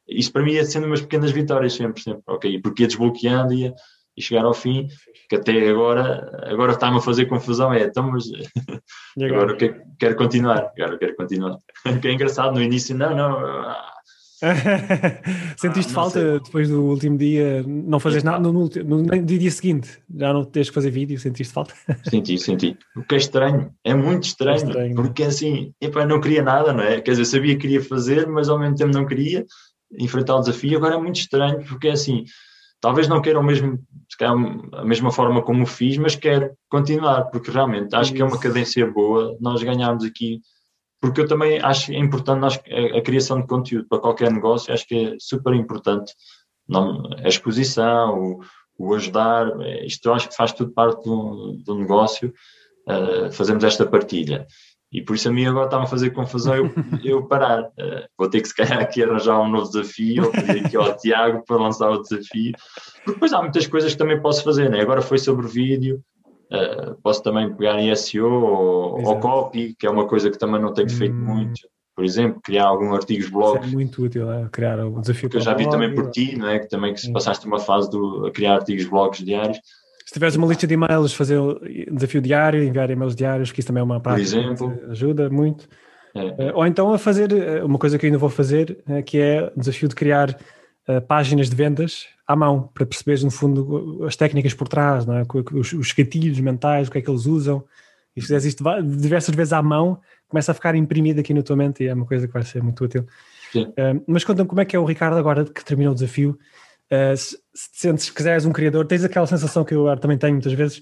Isso 0.08 0.32
para 0.32 0.42
mim 0.42 0.54
ia 0.54 0.64
sendo 0.64 0.88
umas 0.88 1.02
pequenas 1.02 1.32
vitórias 1.32 1.74
sempre, 1.74 2.02
sempre, 2.02 2.24
ok. 2.28 2.62
Porque 2.62 2.84
ia 2.84 2.88
desbloqueando 2.88 3.54
e 3.54 3.64
ia 3.64 3.74
e 4.16 4.22
chegar 4.22 4.46
ao 4.46 4.54
fim, 4.54 4.88
que 5.30 5.36
até 5.36 5.70
agora, 5.70 6.30
agora 6.46 6.74
está-me 6.74 6.98
a 6.98 7.02
fazer 7.02 7.26
confusão, 7.26 7.74
é, 7.74 7.84
então, 7.84 8.12
mas 8.12 8.26
agora, 9.22 9.56
quero, 9.56 9.82
quero 9.98 10.16
continuar, 10.16 10.72
agora 10.78 10.98
quero 10.98 11.16
continuar. 11.16 11.58
que 12.02 12.08
é 12.08 12.12
engraçado, 12.12 12.54
no 12.54 12.62
início, 12.62 12.96
não, 12.96 13.16
não... 13.16 13.40
Ah, 13.40 13.92
Sentiste 15.56 15.92
ah, 15.92 15.96
falta 15.96 16.20
sei. 16.20 16.40
depois 16.40 16.68
do 16.68 16.84
último 16.84 17.16
dia, 17.16 17.64
não 17.64 18.00
fazes 18.00 18.24
nada 18.24 18.40
no, 18.40 18.52
no, 18.52 18.68
no, 19.04 19.22
dia 19.22 19.52
seguinte, 19.52 20.00
já 20.14 20.34
não 20.34 20.44
tens 20.44 20.68
que 20.70 20.74
fazer 20.74 20.90
vídeo, 20.90 21.20
sentiste 21.20 21.54
falta? 21.54 21.76
Senti, 22.10 22.38
senti. 22.40 22.78
O 22.96 23.04
que 23.04 23.16
é 23.16 23.18
estranho, 23.20 23.72
é 23.84 23.94
muito 23.94 24.24
estranho, 24.24 24.60
é 24.60 24.64
estranho 24.64 24.96
porque 24.96 25.24
assim, 25.24 25.74
epa, 25.80 26.06
não 26.06 26.20
queria 26.20 26.42
nada, 26.42 26.74
não 26.74 26.84
é? 26.84 27.00
Quer 27.00 27.12
dizer, 27.12 27.26
sabia 27.26 27.54
que 27.54 27.62
queria 27.62 27.84
fazer, 27.84 28.28
mas 28.28 28.50
ao 28.50 28.58
mesmo 28.58 28.76
tempo 28.76 28.92
não 28.92 29.06
queria 29.06 29.46
enfrentar 30.00 30.38
o 30.38 30.40
desafio, 30.40 30.78
agora 30.78 30.96
é 30.96 30.98
muito 30.98 31.20
estranho, 31.20 31.64
porque 31.66 31.90
é 31.90 31.92
assim, 31.92 32.26
talvez 32.82 33.08
não 33.08 33.22
queira 33.22 33.40
o 33.40 33.44
mesmo, 33.44 33.80
a 34.74 34.84
mesma 34.84 35.12
forma 35.12 35.42
como 35.42 35.66
fiz, 35.66 35.98
mas 35.98 36.16
quero 36.16 36.52
continuar, 36.68 37.26
porque 37.26 37.52
realmente 37.52 37.96
acho 37.96 38.14
que 38.14 38.22
é 38.22 38.26
uma 38.26 38.40
cadência 38.40 38.86
boa 38.86 39.38
nós 39.40 39.62
ganharmos 39.64 40.04
aqui, 40.04 40.42
porque 41.00 41.22
eu 41.22 41.28
também 41.28 41.60
acho 41.62 41.94
importante 41.94 42.40
nós, 42.40 42.60
a, 42.70 42.98
a, 42.98 43.02
criação 43.02 43.40
de 43.40 43.48
conteúdo 43.48 43.88
para 43.88 44.00
qualquer 44.00 44.32
negócio, 44.32 44.74
acho 44.74 44.88
que 44.88 44.96
é 44.96 45.16
super 45.20 45.54
importante 45.54 46.14
não, 46.68 47.08
a 47.24 47.28
exposição, 47.28 48.20
o, 48.20 48.40
o 48.78 48.94
ajudar, 48.96 49.48
isto 49.86 50.08
eu 50.08 50.14
acho 50.14 50.30
que 50.30 50.36
faz 50.36 50.52
tudo 50.52 50.72
parte 50.72 51.04
do, 51.04 51.58
do 51.66 51.76
negócio, 51.76 52.34
uh, 52.88 53.32
fazemos 53.32 53.64
esta 53.64 53.86
partilha. 53.86 54.48
E 54.92 55.02
por 55.02 55.16
isso 55.16 55.30
a 55.30 55.32
mim 55.32 55.46
agora 55.46 55.66
está-me 55.66 55.86
a 55.86 55.88
fazer 55.88 56.10
confusão 56.10 56.56
eu, 56.56 56.72
eu 57.04 57.26
parar. 57.26 57.64
Uh, 57.64 58.06
vou 58.18 58.30
ter 58.30 58.42
que 58.42 58.48
se 58.50 58.56
calhar 58.56 58.80
aqui 58.80 59.02
arranjar 59.02 59.40
um 59.40 59.50
novo 59.50 59.72
desafio, 59.72 60.26
ou 60.26 60.32
pedir 60.32 60.66
aqui 60.66 60.76
ao 60.76 60.98
Tiago 60.98 61.44
para 61.46 61.56
lançar 61.56 61.90
o 61.90 62.02
desafio. 62.02 62.54
Porque 62.98 63.14
depois 63.14 63.32
há 63.32 63.42
muitas 63.42 63.66
coisas 63.68 63.94
que 63.94 63.98
também 63.98 64.22
posso 64.22 64.44
fazer, 64.44 64.70
né? 64.70 64.82
Agora 64.82 65.02
foi 65.02 65.18
sobre 65.18 65.48
vídeo, 65.48 66.04
uh, 66.52 66.96
posso 67.02 67.24
também 67.24 67.54
pegar 67.56 67.80
em 67.80 67.96
SEO 67.96 68.30
ou, 68.30 69.08
ou, 69.08 69.20
copy, 69.20 69.76
que 69.80 69.88
é 69.88 69.90
uma 69.90 70.06
coisa 70.06 70.30
que 70.30 70.38
também 70.38 70.62
não 70.62 70.74
tenho 70.74 70.90
feito 70.90 71.16
hum. 71.16 71.36
muito. 71.36 71.62
Por 71.96 72.04
exemplo, 72.04 72.42
criar 72.42 72.66
algum 72.66 72.94
artigos 72.94 73.30
blog. 73.30 73.64
é 73.64 73.68
muito 73.68 74.04
útil, 74.04 74.30
é? 74.32 74.48
criar 74.52 74.86
o 74.86 75.00
desafio. 75.00 75.30
Que 75.30 75.38
eu 75.38 75.42
já 75.42 75.54
vi 75.54 75.64
blog, 75.64 75.72
também 75.72 75.96
por 75.96 76.10
ti, 76.12 76.36
não 76.36 76.50
é? 76.50 76.60
Que 76.60 76.68
também 76.68 76.94
que 76.94 77.00
se 77.00 77.12
passaste 77.14 77.46
uma 77.46 77.60
fase 77.60 77.90
do, 77.90 78.26
a 78.26 78.32
criar 78.32 78.56
artigos 78.56 78.86
blogs 78.86 79.24
diários 79.24 79.60
se 80.12 80.16
tiveres 80.16 80.36
uma 80.36 80.46
lista 80.46 80.68
de 80.68 80.74
e-mails, 80.74 81.14
fazer 81.14 81.40
um 81.40 81.56
desafio 81.96 82.20
diário, 82.20 82.62
enviar 82.62 82.90
e-mails 82.90 83.16
diários, 83.16 83.50
que 83.50 83.62
isso 83.62 83.68
também 83.68 83.80
é 83.80 83.84
uma 83.84 83.98
prática 83.98 84.56
que 84.56 84.92
ajuda 84.92 85.30
muito. 85.30 85.70
É. 86.14 86.48
Eh, 86.48 86.52
ou 86.54 86.68
então 86.68 86.94
a 86.94 87.00
fazer 87.00 87.32
eh, 87.32 87.64
uma 87.64 87.80
coisa 87.80 87.98
que 87.98 88.06
eu 88.06 88.10
ainda 88.10 88.18
vou 88.18 88.30
fazer, 88.30 88.84
eh, 88.90 89.02
que 89.04 89.18
é 89.18 89.50
o 89.56 89.58
desafio 89.58 89.88
de 89.88 89.96
criar 89.96 90.38
páginas 91.08 91.50
de 91.50 91.56
vendas 91.56 92.08
à 92.28 92.36
mão, 92.36 92.70
para 92.74 92.86
perceberes, 92.86 93.24
no 93.24 93.32
fundo, 93.32 94.04
as 94.06 94.18
técnicas 94.18 94.54
por 94.54 94.68
trás, 94.68 95.06
não 95.06 95.16
é? 95.16 95.24
os, 95.54 95.72
os 95.72 95.94
gatilhos 95.94 96.42
mentais, 96.42 96.90
o 96.90 96.92
que 96.92 96.98
é 96.98 97.02
que 97.02 97.10
eles 97.10 97.26
usam. 97.26 97.64
E 98.14 98.20
se 98.20 98.28
fizeres 98.28 98.44
isto 98.44 98.66
diversas 98.84 99.34
vezes 99.34 99.54
à 99.54 99.62
mão, 99.62 99.98
começa 100.28 100.52
a 100.52 100.54
ficar 100.54 100.76
imprimido 100.76 101.22
aqui 101.22 101.34
na 101.34 101.42
tua 101.42 101.56
mente 101.56 101.86
e 101.86 101.88
é 101.88 101.94
uma 101.94 102.06
coisa 102.06 102.28
que 102.28 102.34
vai 102.34 102.44
ser 102.44 102.62
muito 102.62 102.84
útil. 102.84 103.06
Uh, 103.56 104.04
mas 104.06 104.26
conta-me 104.26 104.50
como 104.50 104.60
é 104.60 104.66
que 104.66 104.76
é 104.76 104.80
o 104.80 104.84
Ricardo 104.84 105.18
agora 105.18 105.46
que 105.46 105.64
terminou 105.64 105.94
o 105.94 105.96
desafio. 105.96 106.38
Uh, 106.92 107.16
se, 107.16 108.12
quiseres 108.14 108.46
um 108.46 108.52
criador, 108.52 108.86
tens 108.86 109.04
aquela 109.04 109.26
sensação 109.26 109.64
que 109.64 109.74
eu 109.74 109.96
também 109.98 110.18
tenho 110.18 110.34
muitas 110.34 110.52
vezes, 110.52 110.80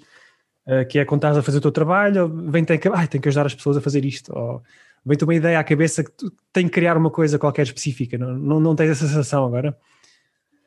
uh, 0.68 0.86
que 0.90 0.98
é 0.98 1.06
quando 1.06 1.20
estás 1.20 1.38
a 1.38 1.44
fazer 1.44 1.60
o 1.60 1.62
teu 1.62 1.72
trabalho, 1.72 2.28
vem 2.50 2.66
tem 2.66 2.80
que, 2.80 2.88
ai, 2.90 3.08
tem 3.08 3.22
que 3.22 3.30
ajudar 3.30 3.46
as 3.46 3.54
pessoas 3.54 3.78
a 3.78 3.82
fazer 3.82 4.04
isto, 4.04 4.36
ou 4.36 4.64
vem-te 5.06 5.24
uma 5.24 5.36
ideia 5.36 5.60
à 5.60 5.64
cabeça 5.64 6.04
que 6.04 6.12
tu 6.12 6.34
tem 6.52 6.66
que 6.66 6.74
criar 6.74 6.98
uma 6.98 7.12
coisa 7.12 7.38
qualquer 7.38 7.62
específica, 7.62 8.18
não, 8.18 8.34
não, 8.34 8.60
não 8.60 8.76
tens 8.76 8.90
essa 8.90 9.08
sensação 9.08 9.46
agora? 9.46 9.78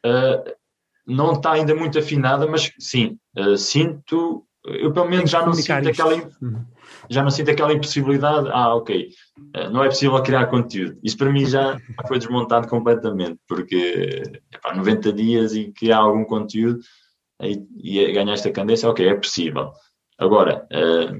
Uh, 0.07 0.52
não 1.05 1.33
está 1.33 1.52
ainda 1.52 1.74
muito 1.74 1.98
afinada, 1.98 2.46
mas 2.46 2.70
sim, 2.78 3.18
sinto, 3.59 4.46
eu 4.64 4.92
pelo 4.92 5.09
menos 5.09 5.31
já 5.31 5.44
não 5.44 5.53
sinto 5.53 5.88
aquela. 5.88 6.14
Uhum 6.40 6.64
já 7.09 7.22
não 7.22 7.31
sinto 7.31 7.51
aquela 7.51 7.72
impossibilidade, 7.72 8.48
ah, 8.51 8.75
ok, 8.75 9.09
eh, 9.55 9.68
não 9.70 9.83
é 9.85 9.88
possível 9.88 10.20
criar 10.22 10.46
conteúdo. 10.46 10.98
Isso 11.03 11.16
para 11.16 11.31
mim 11.31 11.44
já 11.46 11.77
foi 12.09 12.18
desmontado 12.18 12.68
completamente, 12.68 13.38
porque 13.48 14.22
epá, 14.53 14.75
90 14.75 15.12
dias 15.12 15.55
e 15.55 15.72
criar 15.72 15.98
algum 15.98 16.25
conteúdo 16.25 16.81
e, 17.42 17.61
e 17.77 18.12
ganhar 18.12 18.33
esta 18.33 18.51
candência, 18.51 18.88
ok, 18.88 19.07
é 19.07 19.14
possível. 19.14 19.72
Agora, 20.18 20.66
eh, 20.70 21.12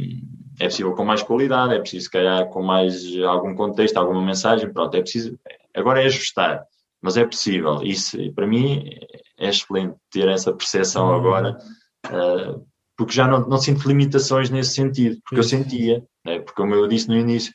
é 0.61 0.65
possível 0.65 0.95
com 0.95 1.05
mais 1.05 1.23
qualidade, 1.23 1.75
é 1.75 1.81
preciso, 1.81 2.05
se 2.05 2.11
calhar, 2.11 2.49
com 2.49 2.63
mais 2.63 3.03
algum 3.27 3.55
contexto, 3.55 3.97
alguma 3.97 4.23
mensagem, 4.23 4.73
pronto, 4.73 4.97
é 4.97 5.01
preciso. 5.01 5.39
Agora 5.75 6.03
é 6.03 6.07
ajustar, 6.07 6.63
mas 7.01 7.17
é 7.17 7.25
possível. 7.25 7.83
Isso, 7.83 8.17
para 8.35 8.47
mim, 8.47 8.85
é 9.39 9.49
excelente 9.49 9.97
ter 10.11 10.29
essa 10.29 10.53
percepção 10.53 11.13
agora, 11.13 11.59
eh, 12.11 12.55
porque 13.05 13.17
já 13.17 13.27
não, 13.27 13.47
não 13.47 13.59
sinto 13.59 13.87
limitações 13.87 14.51
nesse 14.51 14.75
sentido, 14.75 15.19
porque 15.25 15.39
eu 15.39 15.45
sentia, 15.45 16.03
né? 16.25 16.39
porque 16.41 16.61
como 16.61 16.75
eu 16.75 16.87
disse 16.87 17.09
no 17.09 17.17
início, 17.17 17.53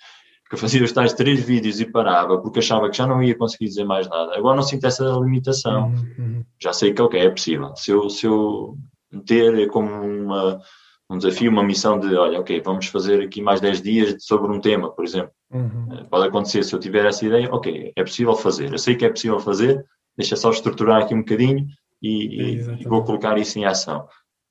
que 0.47 0.55
eu 0.55 0.59
fazia 0.59 0.83
os 0.83 0.91
tais 0.91 1.13
três 1.13 1.43
vídeos 1.43 1.79
e 1.79 1.85
parava 1.85 2.37
porque 2.39 2.59
achava 2.59 2.89
que 2.89 2.97
já 2.97 3.05
não 3.05 3.21
ia 3.21 3.37
conseguir 3.37 3.65
dizer 3.65 3.83
mais 3.83 4.07
nada. 4.07 4.35
Agora 4.37 4.55
não 4.55 4.63
sinto 4.63 4.85
essa 4.85 5.03
limitação. 5.03 5.89
Uhum, 5.89 6.15
uhum. 6.17 6.45
Já 6.61 6.71
sei 6.71 6.93
que 6.93 7.01
ok, 7.01 7.19
é 7.19 7.29
possível. 7.29 7.75
Se 7.75 7.91
eu, 7.91 8.09
se 8.09 8.25
eu 8.25 8.77
ter 9.25 9.67
como 9.67 9.89
uma, 9.89 10.61
um 11.09 11.17
desafio, 11.17 11.51
uma 11.51 11.63
missão 11.63 11.99
de, 11.99 12.15
olha, 12.15 12.39
ok, 12.39 12.61
vamos 12.61 12.87
fazer 12.87 13.21
aqui 13.21 13.41
mais 13.41 13.59
10 13.59 13.81
dias 13.81 14.15
sobre 14.19 14.51
um 14.51 14.59
tema, 14.61 14.91
por 14.91 15.03
exemplo. 15.03 15.31
Uhum. 15.51 15.87
Eh, 15.91 16.03
pode 16.09 16.27
acontecer 16.27 16.63
se 16.63 16.73
eu 16.73 16.79
tiver 16.79 17.05
essa 17.05 17.25
ideia, 17.25 17.49
ok, 17.51 17.93
é 17.95 18.03
possível 18.03 18.35
fazer. 18.35 18.71
Eu 18.71 18.77
sei 18.77 18.95
que 18.95 19.05
é 19.05 19.09
possível 19.09 19.39
fazer, 19.39 19.85
deixa 20.17 20.35
só 20.35 20.49
estruturar 20.49 21.03
aqui 21.03 21.13
um 21.13 21.19
bocadinho 21.19 21.65
e, 22.01 22.55
e 22.55 22.83
vou 22.83 23.03
colocar 23.03 23.37
isso 23.37 23.57
em 23.59 23.65
ação. 23.65 24.07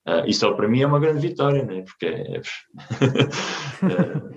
Uh, 0.06 0.22
isso 0.24 0.54
para 0.54 0.68
mim 0.68 0.80
é 0.82 0.86
uma 0.86 1.00
grande 1.00 1.18
vitória, 1.18 1.64
né? 1.64 1.82
porque 1.82 2.06
é, 2.06 2.40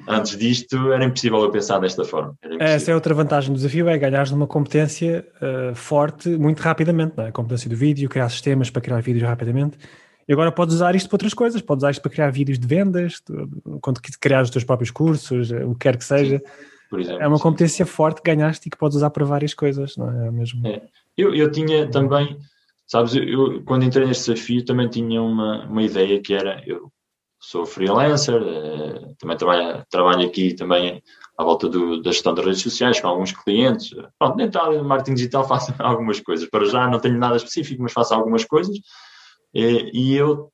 antes 0.09 0.35
disto 0.35 0.91
era 0.91 1.05
impossível 1.05 1.43
eu 1.43 1.51
pensar 1.51 1.77
desta 1.77 2.03
forma. 2.03 2.33
Essa 2.59 2.91
é 2.91 2.95
outra 2.95 3.13
vantagem 3.13 3.53
do 3.53 3.57
desafio, 3.57 3.87
é 3.87 3.95
ganhar 3.95 4.27
numa 4.31 4.47
competência 4.47 5.27
uh, 5.39 5.75
forte 5.75 6.27
muito 6.29 6.59
rapidamente, 6.61 7.13
não 7.15 7.23
é? 7.23 7.27
a 7.27 7.31
competência 7.31 7.69
do 7.69 7.75
vídeo, 7.75 8.09
criar 8.09 8.29
sistemas 8.29 8.71
para 8.71 8.81
criar 8.81 8.99
vídeos 9.01 9.29
rapidamente. 9.29 9.77
E 10.27 10.33
agora 10.33 10.51
podes 10.51 10.75
usar 10.75 10.95
isto 10.95 11.07
para 11.07 11.15
outras 11.15 11.35
coisas, 11.35 11.61
podes 11.61 11.83
usar 11.83 11.91
isto 11.91 12.01
para 12.01 12.11
criar 12.11 12.31
vídeos 12.31 12.57
de 12.57 12.67
vendas, 12.67 13.21
quando 13.81 13.99
criar 14.19 14.41
os 14.41 14.49
teus 14.49 14.63
próprios 14.63 14.89
cursos, 14.89 15.51
o 15.51 15.73
que 15.73 15.79
quer 15.81 15.97
que 15.97 16.05
seja. 16.05 16.41
Exemplo, 16.93 17.21
é 17.21 17.27
uma 17.27 17.39
competência 17.39 17.85
sim. 17.85 17.91
forte 17.91 18.21
que 18.21 18.31
ganhaste 18.31 18.67
e 18.67 18.71
que 18.71 18.77
podes 18.77 18.97
usar 18.97 19.11
para 19.11 19.23
várias 19.23 19.53
coisas, 19.53 19.95
não 19.97 20.09
é? 20.09 20.27
é 20.27 20.31
mesmo... 20.31 20.67
É. 20.67 20.81
Eu, 21.15 21.35
eu 21.35 21.51
tinha 21.51 21.89
também, 21.89 22.37
sabes, 22.89 23.13
eu, 23.15 23.63
quando 23.63 23.85
entrei 23.85 24.05
neste 24.07 24.31
desafio 24.31 24.65
também 24.65 24.89
tinha 24.89 25.21
uma, 25.21 25.65
uma 25.65 25.83
ideia 25.83 26.19
que 26.19 26.33
era, 26.33 26.61
eu 26.65 26.91
sou 27.39 27.65
freelancer, 27.65 28.41
eh, 28.41 29.13
também 29.19 29.37
trabalho, 29.37 29.85
trabalho 29.89 30.27
aqui 30.27 30.53
também 30.55 31.01
à 31.37 31.43
volta 31.43 31.69
do, 31.69 32.01
da 32.01 32.11
gestão 32.11 32.33
das 32.33 32.43
redes 32.43 32.61
sociais 32.61 32.99
com 32.99 33.07
alguns 33.07 33.31
clientes. 33.31 33.91
Pronto, 34.17 34.35
dentro 34.35 34.77
do 34.77 34.83
marketing 34.83 35.13
digital 35.13 35.45
faço 35.47 35.73
algumas 35.79 36.19
coisas. 36.19 36.49
Para 36.49 36.65
já 36.65 36.87
não 36.87 36.99
tenho 36.99 37.17
nada 37.17 37.37
específico, 37.37 37.81
mas 37.81 37.93
faço 37.93 38.13
algumas 38.13 38.43
coisas. 38.43 38.75
E, 39.53 39.91
e 39.93 40.15
eu 40.15 40.51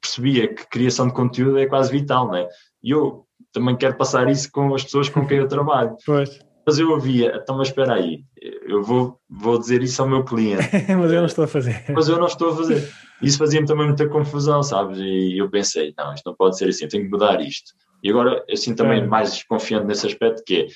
percebia 0.00 0.54
que 0.54 0.66
criação 0.68 1.08
de 1.08 1.14
conteúdo 1.14 1.58
é 1.58 1.66
quase 1.66 1.90
vital, 1.90 2.28
não 2.28 2.36
é? 2.36 2.48
E 2.82 2.92
eu 2.92 3.26
também 3.52 3.76
quero 3.76 3.96
passar 3.96 4.30
isso 4.30 4.50
com 4.52 4.74
as 4.74 4.84
pessoas 4.84 5.08
com 5.08 5.26
quem 5.26 5.38
eu 5.38 5.48
trabalho. 5.48 5.96
Pois. 6.06 6.38
Mas 6.64 6.78
eu 6.78 6.90
ouvia, 6.90 7.36
então, 7.40 7.56
mas 7.56 7.68
espera 7.68 7.94
aí, 7.94 8.24
eu 8.68 8.82
vou, 8.82 9.18
vou 9.28 9.58
dizer 9.58 9.82
isso 9.82 10.00
ao 10.02 10.08
meu 10.08 10.24
cliente. 10.24 10.68
mas 10.96 11.12
eu 11.12 11.18
não 11.18 11.26
estou 11.26 11.44
a 11.44 11.48
fazer. 11.48 11.84
Mas 11.88 12.08
eu 12.08 12.18
não 12.18 12.26
estou 12.26 12.50
a 12.50 12.56
fazer. 12.56 12.92
Isso 13.22 13.38
fazia-me 13.38 13.66
também 13.66 13.86
muita 13.86 14.08
confusão, 14.08 14.62
sabes? 14.62 14.98
E 14.98 15.38
eu 15.38 15.48
pensei, 15.50 15.94
não, 15.96 16.12
isto 16.12 16.26
não 16.26 16.34
pode 16.36 16.58
ser 16.58 16.68
assim, 16.68 16.86
tenho 16.88 17.04
que 17.04 17.10
mudar 17.10 17.40
isto. 17.40 17.72
E 18.02 18.10
agora, 18.10 18.44
assim, 18.50 18.74
também 18.74 19.00
é. 19.00 19.06
mais 19.06 19.42
confiante 19.44 19.86
nesse 19.86 20.06
aspecto, 20.06 20.42
que 20.44 20.62
é, 20.62 20.66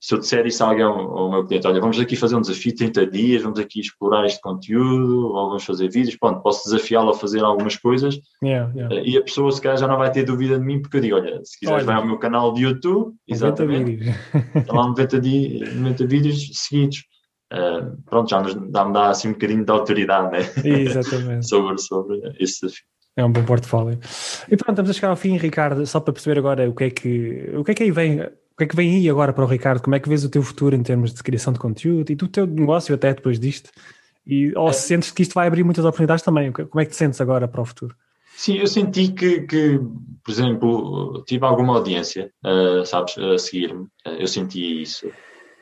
se 0.00 0.14
eu 0.14 0.18
disser 0.18 0.46
isso 0.46 0.62
a 0.62 0.68
alguém, 0.68 0.84
ao 0.84 1.28
meu 1.28 1.44
cliente, 1.44 1.66
olha, 1.66 1.80
vamos 1.80 1.98
aqui 1.98 2.14
fazer 2.14 2.36
um 2.36 2.40
desafio 2.40 2.70
de 2.70 2.78
30 2.78 3.06
dias, 3.08 3.42
vamos 3.42 3.58
aqui 3.58 3.80
explorar 3.80 4.24
este 4.24 4.40
conteúdo, 4.40 5.26
ou 5.26 5.48
vamos 5.48 5.64
fazer 5.64 5.90
vídeos, 5.90 6.16
pronto, 6.16 6.40
posso 6.40 6.70
desafiá-lo 6.70 7.10
a 7.10 7.14
fazer 7.14 7.42
algumas 7.42 7.76
coisas 7.76 8.18
yeah, 8.42 8.72
yeah. 8.76 8.94
e 9.04 9.16
a 9.18 9.22
pessoa 9.22 9.50
se 9.50 9.60
calhar 9.60 9.76
já 9.76 9.88
não 9.88 9.98
vai 9.98 10.12
ter 10.12 10.22
dúvida 10.22 10.56
de 10.56 10.64
mim, 10.64 10.80
porque 10.80 10.98
eu 10.98 11.00
digo, 11.00 11.16
olha, 11.16 11.40
se 11.44 11.58
quiseres 11.58 11.82
olha, 11.82 11.86
vai 11.86 11.96
ao 11.96 12.06
meu 12.06 12.16
canal 12.16 12.54
de 12.54 12.62
YouTube, 12.62 13.12
exatamente, 13.26 14.08
está 14.54 14.72
lá 14.72 14.86
90, 14.86 15.20
di 15.20 15.64
90 15.74 16.06
vídeos 16.06 16.48
seguidos. 16.52 17.04
Uh, 17.52 17.96
pronto, 18.04 18.28
já 18.28 18.42
nos 18.42 18.54
dá-me 18.70 18.92
dá 18.92 19.08
assim 19.08 19.28
um 19.28 19.32
bocadinho 19.32 19.64
de 19.64 19.70
autoridade 19.70 20.32
né? 20.32 20.40
Exatamente. 20.64 21.46
sobre, 21.48 21.78
sobre 21.78 22.18
esse 22.38 22.60
desafio. 22.60 22.84
É 23.16 23.24
um 23.24 23.32
bom 23.32 23.44
portfólio. 23.44 23.98
E 24.48 24.56
pronto, 24.56 24.70
estamos 24.70 24.90
a 24.90 24.92
chegar 24.92 25.08
ao 25.08 25.16
fim, 25.16 25.36
Ricardo, 25.36 25.84
só 25.86 25.98
para 25.98 26.12
perceber 26.12 26.38
agora 26.38 26.68
o 26.68 26.74
que 26.74 26.84
é 26.84 26.90
que, 26.90 27.50
o 27.56 27.64
que, 27.64 27.72
é 27.72 27.74
que 27.74 27.82
aí 27.82 27.90
vem 27.90 28.20
o 28.20 28.56
que 28.58 28.64
é 28.64 28.66
que 28.66 28.76
vem 28.76 28.96
aí 28.96 29.08
agora 29.08 29.32
para 29.32 29.44
o 29.44 29.46
Ricardo? 29.46 29.80
Como 29.80 29.94
é 29.94 30.00
que 30.00 30.08
vês 30.08 30.24
o 30.24 30.28
teu 30.28 30.42
futuro 30.42 30.74
em 30.74 30.82
termos 30.82 31.14
de 31.14 31.22
criação 31.22 31.52
de 31.52 31.60
conteúdo 31.60 32.10
e 32.10 32.16
do 32.16 32.26
teu 32.26 32.46
negócio 32.46 32.94
até 32.94 33.14
depois 33.14 33.38
disto? 33.38 33.70
E, 34.26 34.52
ou 34.56 34.68
é. 34.68 34.72
sentes 34.72 35.12
que 35.12 35.22
isto 35.22 35.32
vai 35.32 35.46
abrir 35.46 35.62
muitas 35.62 35.84
oportunidades 35.84 36.24
também? 36.24 36.50
Como 36.52 36.80
é 36.80 36.84
que 36.84 36.90
te 36.90 36.96
sentes 36.96 37.20
agora 37.20 37.46
para 37.46 37.60
o 37.60 37.64
futuro? 37.64 37.94
Sim, 38.36 38.58
eu 38.58 38.66
senti 38.66 39.12
que, 39.12 39.42
que 39.42 39.80
por 40.24 40.30
exemplo, 40.30 41.24
tive 41.24 41.44
alguma 41.44 41.74
audiência, 41.74 42.30
uh, 42.44 42.84
sabes, 42.84 43.16
a 43.16 43.38
seguir-me. 43.38 43.84
Uh, 44.06 44.18
eu 44.18 44.26
senti 44.26 44.82
isso. 44.82 45.08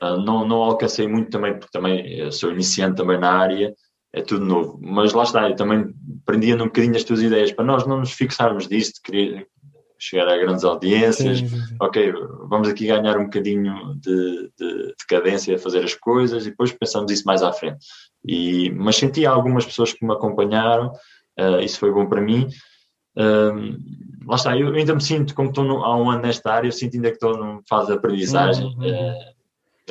Uh, 0.03 0.17
não, 0.19 0.47
não 0.47 0.57
alcancei 0.57 1.09
muito 1.09 1.31
também, 1.31 1.55
porque 1.55 1.73
também 1.73 2.31
sou 2.31 2.51
iniciante 2.51 2.97
também 2.97 3.19
na 3.19 3.31
área, 3.31 3.75
é 4.13 4.23
tudo 4.23 4.45
novo. 4.45 4.79
Mas 4.81 5.13
lá 5.13 5.23
está, 5.23 5.49
eu 5.49 5.57
também 5.57 5.95
prendia 6.25 6.55
um 6.55 6.67
bocadinho 6.67 6.97
as 6.97 7.05
tuas 7.05 7.23
ideias, 7.23 7.53
para 7.53 7.65
nós 7.65 7.87
não 7.87 7.99
nos 7.99 8.13
fixarmos 8.13 8.69
disso, 8.69 8.95
de 8.95 9.01
querer, 9.03 9.47
chegar 9.99 10.29
a 10.29 10.37
grandes 10.37 10.65
audiências. 10.65 11.39
Sim, 11.39 11.49
sim, 11.49 11.67
sim. 11.67 11.77
Ok, 11.81 12.13
vamos 12.49 12.69
aqui 12.69 12.87
ganhar 12.87 13.17
um 13.19 13.25
bocadinho 13.25 13.95
de, 13.97 14.51
de, 14.59 14.87
de 14.89 15.07
cadência 15.09 15.57
a 15.57 15.59
fazer 15.59 15.85
as 15.85 15.95
coisas 15.95 16.47
e 16.47 16.51
depois 16.51 16.73
pensamos 16.73 17.11
isso 17.11 17.25
mais 17.27 17.43
à 17.43 17.53
frente. 17.53 17.79
E, 18.25 18.71
mas 18.71 18.97
senti 18.97 19.25
algumas 19.25 19.65
pessoas 19.65 19.93
que 19.93 20.05
me 20.05 20.13
acompanharam, 20.13 20.93
uh, 21.39 21.61
isso 21.61 21.79
foi 21.79 21.93
bom 21.93 22.07
para 22.07 22.21
mim. 22.21 22.49
Uh, 23.17 23.79
lá 24.27 24.37
está, 24.37 24.57
eu 24.57 24.75
ainda 24.75 24.95
me 24.95 25.03
sinto, 25.03 25.35
como 25.35 25.49
estou 25.49 25.65
no, 25.65 25.85
há 25.85 25.97
um 25.97 26.11
ano 26.11 26.23
nesta 26.23 26.53
área, 26.53 26.69
eu 26.69 26.73
sinto 26.73 26.97
ainda 26.97 27.09
que 27.09 27.17
estou 27.17 27.37
numa 27.37 27.63
fase 27.69 27.87
de 27.89 27.95
aprendizagem. 27.95 28.67
Uhum. 28.67 28.89
Uh, 28.89 29.36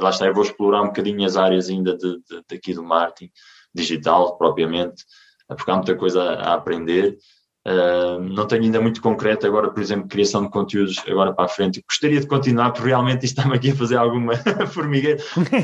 lá 0.01 0.09
está, 0.09 0.25
eu 0.25 0.33
vou 0.33 0.43
explorar 0.43 0.81
um 0.81 0.87
bocadinho 0.87 1.25
as 1.25 1.37
áreas 1.37 1.69
ainda 1.69 1.95
de, 1.95 2.17
de, 2.17 2.43
daqui 2.49 2.73
do 2.73 2.83
marketing 2.83 3.31
digital, 3.73 4.37
propriamente, 4.37 5.03
porque 5.47 5.71
há 5.71 5.75
muita 5.75 5.95
coisa 5.95 6.21
a, 6.21 6.51
a 6.51 6.53
aprender. 6.53 7.17
Uh, 7.67 8.21
não 8.21 8.45
tenho 8.45 8.61
ainda 8.61 8.79
muito 8.79 9.01
concreto 9.01 9.47
agora, 9.47 9.71
por 9.71 9.81
exemplo, 9.81 10.07
criação 10.07 10.43
de 10.43 10.51
conteúdos 10.51 11.03
agora 11.07 11.33
para 11.33 11.45
a 11.45 11.47
frente. 11.47 11.83
Gostaria 11.89 12.19
de 12.19 12.27
continuar, 12.27 12.71
porque 12.71 12.87
realmente 12.87 13.25
isto 13.25 13.39
está-me 13.39 13.55
aqui 13.55 13.71
a 13.71 13.75
fazer 13.75 13.95
alguma 13.95 14.35
formigueira, 14.69 15.19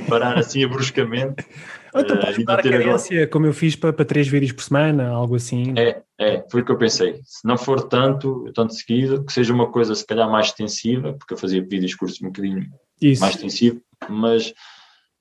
parar 0.09 0.35
assim 0.39 0.65
bruscamente. 0.67 1.45
Ou 1.93 2.01
então 2.01 2.17
podes 2.17 2.39
uh, 2.39 2.45
dar 2.45 2.59
a 2.59 2.63
cadência, 2.63 3.17
agora... 3.17 3.27
como 3.27 3.45
eu 3.45 3.53
fiz 3.53 3.75
para, 3.75 3.93
para 3.93 4.03
três 4.03 4.27
vídeos 4.27 4.51
por 4.51 4.63
semana, 4.63 5.09
algo 5.09 5.35
assim. 5.35 5.75
É, 5.77 6.01
é, 6.19 6.43
foi 6.49 6.61
o 6.61 6.65
que 6.65 6.71
eu 6.71 6.77
pensei. 6.77 7.21
Se 7.23 7.47
não 7.47 7.55
for 7.57 7.83
tanto, 7.83 8.51
tanto 8.55 8.73
seguido, 8.73 9.23
que 9.23 9.31
seja 9.31 9.53
uma 9.53 9.71
coisa 9.71 9.93
se 9.93 10.05
calhar 10.05 10.27
mais 10.27 10.47
extensiva, 10.47 11.13
porque 11.13 11.35
eu 11.35 11.37
fazia 11.37 11.61
vídeos 11.61 11.93
curtos 11.93 12.19
um 12.19 12.27
bocadinho 12.27 12.65
Isso. 13.01 13.21
mais 13.21 13.35
extensivo, 13.35 13.81
mas 14.09 14.53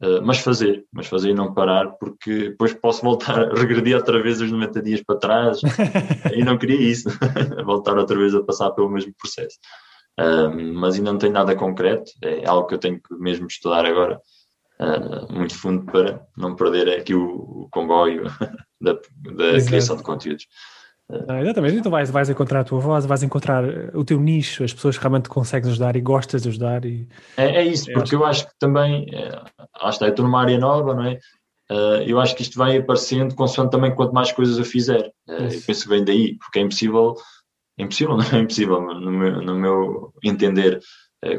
Uh, 0.03 0.25
mas 0.25 0.39
fazer, 0.39 0.87
mas 0.91 1.09
fazer 1.09 1.29
e 1.29 1.35
não 1.35 1.53
parar, 1.53 1.91
porque 1.99 2.49
depois 2.49 2.73
posso 2.73 3.03
voltar 3.03 3.39
a 3.39 3.55
regredir 3.55 3.95
outra 3.95 4.23
vez 4.23 4.41
os 4.41 4.51
90 4.51 4.81
dias 4.81 5.03
para 5.03 5.19
trás 5.19 5.61
e 6.35 6.43
não 6.43 6.57
queria 6.57 6.81
isso, 6.81 7.11
voltar 7.67 7.99
outra 7.99 8.17
vez 8.17 8.35
a 8.35 8.43
passar 8.43 8.71
pelo 8.71 8.89
mesmo 8.89 9.13
processo. 9.13 9.59
Uh, 10.19 10.75
mas 10.75 10.95
ainda 10.95 11.13
não 11.13 11.19
tenho 11.19 11.35
nada 11.35 11.55
concreto, 11.55 12.11
é 12.23 12.49
algo 12.49 12.67
que 12.67 12.77
eu 12.77 12.79
tenho 12.79 12.99
que 12.99 13.15
mesmo 13.17 13.47
estudar 13.47 13.85
agora 13.85 14.19
uh, 14.81 15.31
muito 15.31 15.55
fundo 15.55 15.85
para 15.85 16.27
não 16.35 16.57
perder 16.57 16.89
aqui 16.99 17.15
o, 17.15 17.65
o 17.65 17.69
comboio 17.71 18.25
da, 18.81 18.95
da 18.95 19.65
criação 19.67 19.97
de 19.97 20.03
conteúdos. 20.03 20.47
Ah, 21.29 21.41
exatamente, 21.41 21.77
então 21.77 21.91
vais, 21.91 22.11
vais 22.11 22.31
encontrar 22.31 22.61
a 22.61 22.65
tua 22.65 22.79
voz, 22.79 23.05
vais 23.07 23.23
encontrar 23.23 23.65
eh, 23.65 23.91
o 23.95 24.05
teu 24.05 24.21
nicho, 24.21 24.63
as 24.63 24.73
pessoas 24.73 24.97
que 24.97 25.03
realmente 25.03 25.29
consegues 25.29 25.69
ajudar 25.69 25.97
e 25.97 26.01
gostas 26.01 26.43
de 26.43 26.49
ajudar. 26.49 26.85
E... 26.85 27.09
É, 27.37 27.57
é 27.57 27.65
isso, 27.65 27.93
porque 27.93 28.15
eu 28.15 28.25
acho 28.25 28.47
que 28.47 28.53
também, 28.59 29.07
é, 29.13 29.31
lá 29.83 29.91
está, 29.91 30.07
eu 30.07 30.11
estou 30.11 30.25
numa 30.25 30.41
área 30.41 30.59
nova, 30.59 30.95
não 30.95 31.05
é? 31.05 31.19
Uh, 31.71 32.03
eu 32.05 32.21
acho 32.21 32.35
que 32.35 32.43
isto 32.43 32.59
vai 32.59 32.79
aparecendo 32.79 33.35
consoante 33.35 33.71
também 33.71 33.95
quanto 33.95 34.13
mais 34.13 34.33
coisas 34.33 34.59
eu 34.59 34.65
fizer. 34.65 35.07
Uh, 35.29 35.53
eu 35.53 35.63
penso 35.65 35.85
que 35.85 35.89
vem 35.89 36.05
daí, 36.05 36.37
porque 36.39 36.59
é 36.59 36.63
impossível, 36.63 37.15
é 37.79 37.85
impossível, 37.85 38.17
não 38.19 38.25
é 38.25 38.39
impossível, 38.41 38.81
no 38.81 39.11
meu, 39.11 39.43
no 39.43 39.55
meu 39.55 40.13
entender, 40.25 40.81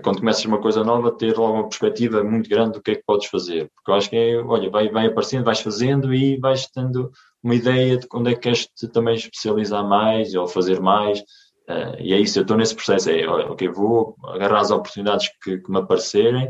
quando 0.04 0.20
começas 0.20 0.46
uma 0.46 0.62
coisa 0.62 0.84
nova, 0.84 1.12
ter 1.12 1.36
logo 1.36 1.56
uma 1.56 1.68
perspectiva 1.68 2.24
muito 2.24 2.48
grande 2.48 2.74
do 2.74 2.82
que 2.82 2.92
é 2.92 2.96
que 2.96 3.04
podes 3.04 3.28
fazer. 3.28 3.70
Porque 3.74 3.90
eu 3.92 3.96
acho 3.96 4.10
que 4.10 4.16
é, 4.16 4.38
olha, 4.38 4.70
vai, 4.70 4.90
vai 4.90 5.08
aparecendo, 5.08 5.44
vais 5.44 5.60
fazendo 5.60 6.14
e 6.14 6.38
vais 6.38 6.68
tendo 6.68 7.12
uma 7.44 7.56
ideia 7.56 7.98
de 7.98 8.08
onde 8.14 8.32
é 8.32 8.36
que 8.36 8.42
queres 8.42 8.68
te 8.68 8.88
também 8.88 9.16
especializar 9.16 9.84
mais 9.88 10.36
ou 10.36 10.48
fazer 10.48 10.80
mais. 10.80 11.20
Uh, 11.68 11.98
e 12.00 12.14
é 12.14 12.20
isso, 12.20 12.38
eu 12.38 12.44
estou 12.44 12.58
nesse 12.58 12.76
processo. 12.76 13.10
É, 13.10 13.28
ok, 13.28 13.68
vou 13.70 14.16
agarrar 14.26 14.60
as 14.60 14.72
oportunidades 14.72 15.30
que, 15.44 15.58
que 15.58 15.72
me 15.72 15.80
aparecerem, 15.80 16.48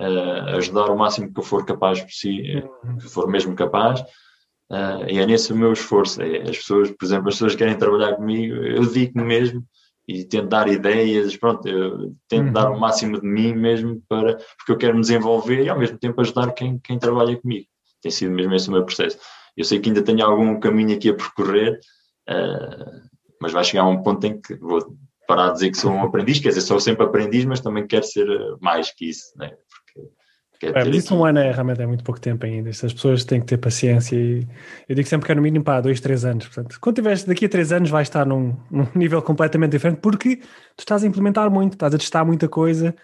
uh, 0.00 0.56
ajudar 0.56 0.90
o 0.90 0.96
máximo 0.96 1.32
que 1.32 1.38
eu 1.38 1.44
for 1.44 1.66
capaz, 1.66 2.00
que 2.00 2.62
for 3.10 3.28
mesmo 3.28 3.54
capaz. 3.54 4.00
Uh, 4.70 5.04
e 5.08 5.18
é 5.18 5.26
nesse 5.26 5.52
o 5.52 5.56
meu 5.56 5.72
esforço. 5.72 6.22
É, 6.22 6.42
as 6.42 6.56
pessoas, 6.56 6.90
por 6.90 7.04
exemplo, 7.04 7.28
as 7.28 7.34
pessoas 7.34 7.52
que 7.52 7.58
querem 7.58 7.76
trabalhar 7.76 8.14
comigo, 8.14 8.54
eu 8.54 8.86
dedico-me 8.86 9.24
mesmo 9.24 9.62
e 10.06 10.24
tento 10.24 10.48
dar 10.48 10.68
ideias, 10.68 11.36
pronto, 11.36 11.66
eu 11.66 12.14
tento 12.28 12.46
uhum. 12.46 12.52
dar 12.52 12.70
o 12.70 12.78
máximo 12.78 13.20
de 13.20 13.26
mim 13.26 13.54
mesmo 13.54 14.02
para, 14.08 14.36
porque 14.56 14.72
eu 14.72 14.76
quero 14.76 14.94
me 14.94 15.00
desenvolver 15.00 15.64
e 15.64 15.68
ao 15.68 15.78
mesmo 15.78 15.98
tempo 15.98 16.20
ajudar 16.20 16.52
quem, 16.52 16.78
quem 16.78 16.98
trabalha 16.98 17.40
comigo. 17.40 17.66
Tem 18.02 18.10
sido 18.10 18.32
mesmo 18.32 18.54
esse 18.54 18.68
o 18.68 18.72
meu 18.72 18.84
processo. 18.84 19.18
Eu 19.56 19.64
sei 19.64 19.80
que 19.80 19.88
ainda 19.88 20.02
tenho 20.02 20.24
algum 20.24 20.60
caminho 20.60 20.94
aqui 20.94 21.08
a 21.08 21.14
percorrer, 21.14 21.78
uh, 22.28 23.00
mas 23.40 23.52
vai 23.52 23.64
chegar 23.64 23.82
a 23.82 23.88
um 23.88 24.02
ponto 24.02 24.26
em 24.26 24.40
que 24.40 24.54
vou 24.56 24.94
parar 25.26 25.48
de 25.48 25.54
dizer 25.54 25.70
que 25.70 25.78
sou 25.78 25.90
um 25.90 26.02
aprendiz, 26.02 26.38
quer 26.38 26.48
dizer, 26.48 26.60
sou 26.60 26.78
sempre 26.78 27.04
aprendiz, 27.04 27.46
mas 27.46 27.60
também 27.60 27.86
quero 27.86 28.04
ser 28.04 28.26
mais 28.60 28.90
que 28.90 29.08
isso, 29.08 29.32
né? 29.38 29.52
É, 30.62 30.80
é 30.80 30.88
isso 30.88 31.14
um 31.14 31.24
ano 31.24 31.38
é 31.38 31.50
realmente 31.50 31.82
é 31.82 31.86
muito 31.86 32.04
pouco 32.04 32.20
tempo 32.20 32.46
ainda. 32.46 32.70
As 32.70 32.80
pessoas 32.80 33.24
têm 33.24 33.40
que 33.40 33.46
ter 33.46 33.58
paciência 33.58 34.16
e 34.16 34.46
eu 34.88 34.94
digo 34.94 35.08
sempre 35.08 35.26
que 35.26 35.32
é 35.32 35.34
no 35.34 35.42
mínimo 35.42 35.64
para 35.64 35.82
dois, 35.82 36.00
três 36.00 36.24
anos. 36.24 36.46
Portanto, 36.46 36.78
quando 36.80 36.96
tiveres 36.96 37.24
daqui 37.24 37.46
a 37.46 37.48
três 37.48 37.72
anos 37.72 37.90
vais 37.90 38.08
estar 38.08 38.24
num, 38.24 38.56
num 38.70 38.86
nível 38.94 39.20
completamente 39.22 39.72
diferente 39.72 39.98
porque 40.00 40.36
tu 40.76 40.80
estás 40.80 41.04
a 41.04 41.06
implementar 41.06 41.50
muito, 41.50 41.74
estás 41.74 41.94
a 41.94 41.98
testar 41.98 42.24
muita 42.24 42.48
coisa 42.48 42.94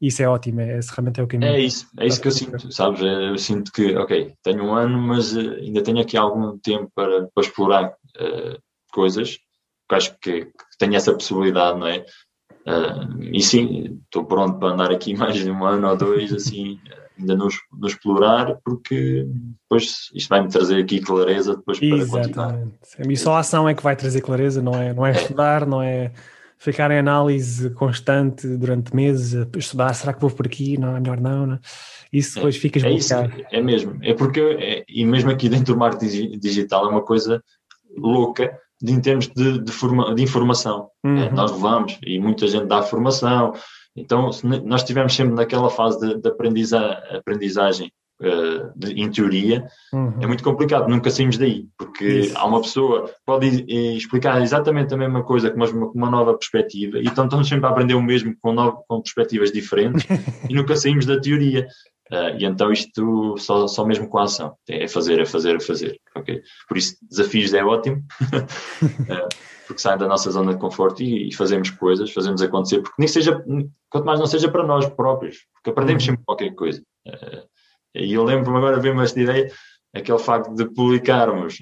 e 0.00 0.08
isso 0.08 0.22
é 0.22 0.28
ótimo, 0.28 0.60
é, 0.60 0.78
esse 0.78 0.92
realmente 0.94 1.20
é 1.20 1.22
o 1.22 1.26
caminho. 1.26 1.52
É 1.52 1.60
isso, 1.60 1.86
é 1.98 2.06
isso 2.06 2.20
que 2.20 2.28
eu 2.28 2.32
sinto, 2.32 2.70
sabes? 2.70 3.00
É, 3.00 3.30
eu 3.30 3.38
sinto 3.38 3.72
que, 3.72 3.96
ok, 3.96 4.34
tenho 4.42 4.64
um 4.64 4.74
ano, 4.74 4.98
mas 4.98 5.34
uh, 5.34 5.52
ainda 5.52 5.82
tenho 5.82 6.00
aqui 6.00 6.16
algum 6.16 6.58
tempo 6.58 6.90
para, 6.94 7.28
para 7.28 7.42
explorar 7.42 7.88
uh, 7.88 8.60
coisas, 8.92 9.38
porque 9.88 9.94
acho 9.94 10.18
que, 10.18 10.44
que 10.44 10.78
tenho 10.78 10.96
essa 10.96 11.12
possibilidade, 11.12 11.78
não 11.78 11.86
é? 11.86 12.04
Uh, 12.66 13.22
e 13.32 13.40
sim, 13.40 14.00
estou 14.04 14.24
pronto 14.24 14.58
para 14.58 14.72
andar 14.72 14.90
aqui 14.90 15.14
mais 15.16 15.36
de 15.36 15.50
um 15.50 15.64
ano 15.64 15.88
ou 15.88 15.96
dois, 15.96 16.32
assim, 16.32 16.78
ainda 17.18 17.36
não, 17.36 17.48
não 17.78 17.88
explorar, 17.88 18.58
porque 18.64 19.26
depois 19.62 20.10
isto 20.14 20.28
vai-me 20.28 20.48
trazer 20.48 20.82
aqui 20.82 21.00
clareza 21.00 21.56
depois 21.56 21.78
para 21.78 21.88
Exatamente. 21.88 22.34
continuar. 22.34 22.68
E 23.08 23.16
só 23.16 23.34
a 23.34 23.38
ação 23.40 23.68
é 23.68 23.74
que 23.74 23.82
vai 23.82 23.96
trazer 23.96 24.20
clareza, 24.20 24.60
não 24.60 24.74
é, 24.74 24.92
não 24.92 25.06
é, 25.06 25.10
é. 25.10 25.14
estudar, 25.14 25.66
não 25.66 25.82
é 25.82 26.12
ficar 26.58 26.90
em 26.90 26.98
análise 26.98 27.70
constante 27.70 28.46
durante 28.48 28.94
meses, 28.94 29.46
estudar, 29.56 29.94
será 29.94 30.12
que 30.12 30.20
vou 30.20 30.30
por 30.30 30.46
aqui? 30.46 30.78
Não, 30.78 30.96
é 30.96 31.00
melhor 31.00 31.20
não, 31.20 31.46
não. 31.46 31.54
É? 31.54 31.60
Isso 32.12 32.36
depois 32.36 32.56
ficas 32.56 32.82
é, 32.84 32.90
isso, 32.90 33.12
é 33.50 33.60
mesmo, 33.60 33.98
é 34.00 34.14
porque, 34.14 34.40
é, 34.40 34.84
e 34.88 35.04
mesmo 35.04 35.30
aqui 35.30 35.48
dentro 35.48 35.74
do 35.74 35.78
marketing 35.78 36.38
digital 36.38 36.86
é 36.86 36.88
uma 36.88 37.02
coisa 37.02 37.42
louca, 37.96 38.58
de, 38.80 38.92
em 38.92 39.00
termos 39.00 39.28
de, 39.28 39.58
de, 39.58 39.72
forma, 39.72 40.14
de 40.14 40.22
informação. 40.22 40.88
Uhum. 41.04 41.18
É, 41.18 41.30
nós 41.30 41.52
levamos 41.52 41.98
e 42.04 42.18
muita 42.18 42.46
gente 42.46 42.66
dá 42.66 42.82
formação. 42.82 43.52
Então, 43.96 44.30
nós 44.64 44.82
estivemos 44.82 45.14
sempre 45.14 45.34
naquela 45.34 45.70
fase 45.70 45.98
de, 46.00 46.20
de 46.20 46.28
aprendiza, 46.28 46.78
aprendizagem 47.10 47.90
uh, 48.20 48.72
de, 48.76 48.92
em 48.92 49.10
teoria, 49.10 49.66
uhum. 49.92 50.14
é 50.20 50.26
muito 50.26 50.44
complicado, 50.44 50.88
nunca 50.88 51.10
saímos 51.10 51.38
daí, 51.38 51.66
porque 51.78 52.04
Isso. 52.04 52.38
há 52.38 52.44
uma 52.44 52.60
pessoa 52.60 53.08
que 53.08 53.14
pode 53.24 53.64
explicar 53.96 54.42
exatamente 54.42 54.92
a 54.92 54.96
mesma 54.96 55.22
coisa 55.22 55.50
com 55.50 55.56
uma, 55.56 55.86
uma 55.94 56.10
nova 56.10 56.34
perspectiva, 56.34 56.98
então 56.98 57.24
estamos 57.24 57.48
sempre 57.48 57.66
a 57.66 57.70
aprender 57.70 57.94
o 57.94 58.02
mesmo 58.02 58.34
com, 58.40 58.52
novo, 58.52 58.84
com 58.88 59.00
perspectivas 59.00 59.50
diferentes 59.50 60.04
e 60.48 60.54
nunca 60.54 60.76
saímos 60.76 61.06
da 61.06 61.18
teoria. 61.18 61.66
Uh, 62.12 62.38
e 62.38 62.44
então 62.44 62.70
isto 62.70 63.36
só, 63.36 63.66
só 63.66 63.84
mesmo 63.84 64.08
com 64.08 64.18
a 64.18 64.24
ação, 64.24 64.56
é 64.68 64.86
fazer, 64.86 65.18
é 65.18 65.26
fazer, 65.26 65.56
é 65.56 65.60
fazer, 65.60 66.00
ok? 66.14 66.40
Por 66.68 66.76
isso, 66.76 66.96
desafios 67.02 67.52
é 67.52 67.64
ótimo, 67.64 67.96
uh, 67.96 69.28
porque 69.66 69.82
saem 69.82 69.98
da 69.98 70.06
nossa 70.06 70.30
zona 70.30 70.54
de 70.54 70.60
conforto 70.60 71.02
e, 71.02 71.28
e, 71.28 71.34
fazemos 71.34 71.70
coisas, 71.70 72.12
fazemos 72.12 72.40
acontecer, 72.40 72.80
porque 72.80 72.94
nem 72.98 73.08
seja, 73.08 73.42
quanto 73.90 74.04
mais 74.04 74.20
não 74.20 74.26
seja 74.26 74.48
para 74.48 74.64
nós 74.64 74.88
próprios, 74.88 75.38
porque 75.54 75.70
aprendemos 75.70 76.04
uhum. 76.04 76.10
sempre 76.10 76.24
qualquer 76.24 76.54
coisa. 76.54 76.80
Uh, 77.08 77.42
e 77.92 78.12
eu 78.12 78.22
lembro-me 78.22 78.56
agora, 78.58 78.78
ver-me 78.78 79.02
esta 79.02 79.20
ideia, 79.20 79.50
aquele 79.92 80.18
facto 80.18 80.54
de 80.54 80.66
publicarmos 80.66 81.58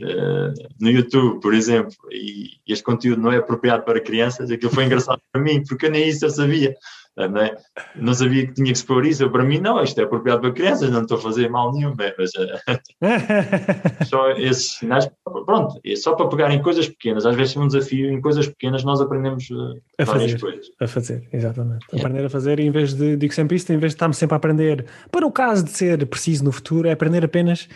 no 0.81 0.91
YouTube, 0.91 1.41
por 1.41 1.55
exemplo, 1.55 1.95
e 2.11 2.49
este 2.67 2.83
conteúdo 2.83 3.23
não 3.23 3.31
é 3.31 3.37
apropriado 3.37 3.85
para 3.85 4.01
crianças, 4.01 4.51
aquilo 4.51 4.73
foi 4.73 4.85
engraçado 4.85 5.21
para 5.33 5.41
mim, 5.41 5.63
porque 5.63 5.89
nem 5.89 6.09
isso 6.09 6.25
eu 6.25 6.31
sabia. 6.31 6.75
Não, 7.17 7.41
é? 7.41 7.57
não 7.95 8.13
sabia 8.13 8.47
que 8.47 8.55
tinha 8.55 8.73
que 8.73 8.85
pôr 8.85 9.07
isso. 9.07 9.23
Eu, 9.23 9.31
para 9.31 9.45
mim, 9.45 9.61
não, 9.61 9.81
isto 9.83 10.01
é 10.01 10.05
apropriado 10.05 10.41
para 10.41 10.53
crianças, 10.53 10.91
não 10.91 11.03
estou 11.03 11.17
a 11.17 11.21
fazer 11.21 11.49
mal 11.49 11.73
nenhum. 11.73 11.95
É, 12.01 12.15
mas 12.19 12.31
uh, 12.35 14.05
só 14.05 14.31
esses 14.33 14.79
sinais, 14.79 15.09
pronto, 15.47 15.81
é 15.85 15.95
só 15.95 16.15
para 16.15 16.29
pegar 16.29 16.51
em 16.51 16.61
coisas 16.61 16.89
pequenas. 16.89 17.25
Às 17.25 17.37
vezes 17.37 17.57
é 17.57 17.61
um 17.61 17.69
desafio, 17.69 18.11
em 18.11 18.21
coisas 18.21 18.49
pequenas 18.49 18.83
nós 18.83 19.01
aprendemos 19.01 19.49
uh, 19.51 19.81
a 19.99 20.07
fazer, 20.07 20.41
coisas. 20.41 20.67
A 20.81 20.89
fazer, 20.89 21.29
exatamente. 21.33 21.87
É. 21.93 21.99
Aprender 21.99 22.25
a 22.25 22.31
fazer, 22.31 22.59
em 22.59 22.71
vez 22.73 22.95
de, 22.95 23.17
digo 23.17 23.33
sempre 23.33 23.57
isto, 23.57 23.73
em 23.73 23.79
vez 23.79 23.93
de 23.93 23.97
estarmos 23.97 24.17
sempre 24.17 24.35
a 24.35 24.37
aprender, 24.39 24.85
para 25.13 25.25
o 25.25 25.31
caso 25.31 25.65
de 25.65 25.71
ser 25.71 26.05
preciso 26.07 26.45
no 26.45 26.51
futuro, 26.51 26.89
é 26.89 26.93
aprender 26.93 27.25
apenas 27.25 27.69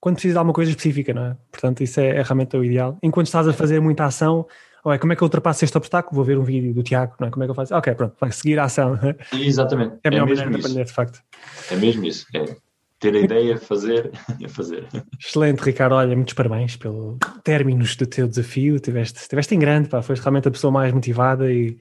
quando 0.00 0.14
precisa 0.14 0.32
de 0.34 0.38
alguma 0.38 0.54
coisa 0.54 0.70
específica, 0.70 1.12
não 1.12 1.26
é? 1.26 1.36
Portanto, 1.52 1.82
isso 1.82 2.00
é, 2.00 2.16
é 2.16 2.22
realmente 2.22 2.56
o 2.56 2.64
ideal. 2.64 2.98
Enquanto 3.02 3.26
estás 3.26 3.46
a 3.46 3.52
fazer 3.52 3.80
muita 3.80 4.04
ação, 4.04 4.46
ou 4.84 4.92
é 4.92 4.98
como 4.98 5.12
é 5.12 5.16
que 5.16 5.22
eu 5.22 5.26
ultrapasso 5.26 5.64
este 5.64 5.76
obstáculo? 5.76 6.16
Vou 6.16 6.24
ver 6.24 6.38
um 6.38 6.44
vídeo 6.44 6.72
do 6.72 6.82
Tiago, 6.82 7.14
não 7.20 7.28
é? 7.28 7.30
Como 7.30 7.42
é 7.42 7.46
que 7.46 7.50
eu 7.50 7.54
faço? 7.54 7.74
Ok, 7.74 7.94
pronto, 7.94 8.16
vai 8.20 8.32
seguir 8.32 8.58
a 8.58 8.64
ação. 8.64 8.98
Exatamente. 9.32 9.96
É 10.02 10.08
a 10.08 10.10
melhor 10.10 10.28
é 10.28 10.34
maneira 10.34 10.50
de 10.50 10.56
aprender, 10.56 10.84
de 10.84 10.92
facto. 10.92 11.20
É 11.70 11.76
mesmo 11.76 12.04
isso. 12.04 12.26
É 12.34 12.56
ter 13.00 13.16
a 13.16 13.20
ideia, 13.20 13.56
fazer 13.56 14.10
e 14.38 14.46
fazer. 14.46 14.86
Excelente, 15.18 15.60
Ricardo. 15.60 15.94
Olha, 15.94 16.14
muitos 16.14 16.34
parabéns 16.34 16.76
pelo 16.76 17.18
términos 17.42 17.96
do 17.96 18.06
teu 18.06 18.28
desafio. 18.28 18.78
Tiveste, 18.78 19.26
tiveste 19.26 19.54
em 19.54 19.58
grande, 19.58 19.88
pá. 19.88 20.02
Foste 20.02 20.22
realmente 20.22 20.48
a 20.48 20.50
pessoa 20.50 20.70
mais 20.70 20.92
motivada 20.92 21.50
e, 21.50 21.78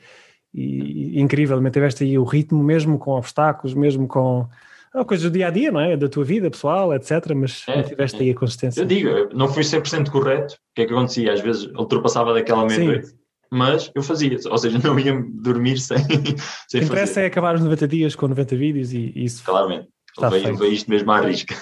e, 0.53 1.17
e 1.17 1.21
incrivelmente 1.21 1.73
tiveste 1.73 2.05
aí 2.05 2.17
o 2.17 2.23
ritmo, 2.23 2.63
mesmo 2.63 2.97
com 2.97 3.11
obstáculos, 3.11 3.73
mesmo 3.73 4.07
com 4.07 4.47
é 4.95 5.03
coisas 5.03 5.29
do 5.29 5.33
dia 5.33 5.47
a 5.47 5.51
dia, 5.51 5.71
não 5.71 5.79
é? 5.79 5.95
Da 5.95 6.09
tua 6.09 6.23
vida 6.23 6.49
pessoal, 6.49 6.93
etc. 6.93 7.33
Mas 7.35 7.63
é, 7.67 7.83
tiveste 7.83 8.17
é. 8.17 8.21
aí 8.21 8.29
a 8.31 8.35
consistência. 8.35 8.81
Eu 8.81 8.85
digo, 8.85 9.09
não 9.33 9.47
fui 9.47 9.63
100% 9.63 10.09
correto. 10.09 10.55
O 10.55 10.57
que 10.75 10.81
é 10.81 10.85
que 10.85 10.93
acontecia? 10.93 11.33
Às 11.33 11.41
vezes 11.41 11.65
ultrapassava 11.77 12.33
daquela 12.33 12.65
meia-noite. 12.65 13.13
Mas 13.51 13.91
eu 13.95 14.03
fazia, 14.03 14.37
ou 14.49 14.57
seja, 14.57 14.79
não 14.83 14.99
ia 14.99 15.23
dormir 15.27 15.77
sem, 15.81 15.97
sem 15.97 16.07
o 16.07 16.23
que 16.69 16.77
interessa 16.77 17.21
é 17.21 17.25
acabar 17.25 17.55
os 17.55 17.61
90 17.61 17.87
dias 17.87 18.15
com 18.15 18.27
90 18.27 18.55
vídeos 18.55 18.93
e, 18.93 19.11
isso. 19.15 19.43
Claramente. 19.43 19.87
Levei, 20.17 20.43
levei 20.43 20.69
isto 20.69 20.89
mesmo 20.89 21.11
à 21.11 21.21
risca. 21.21 21.55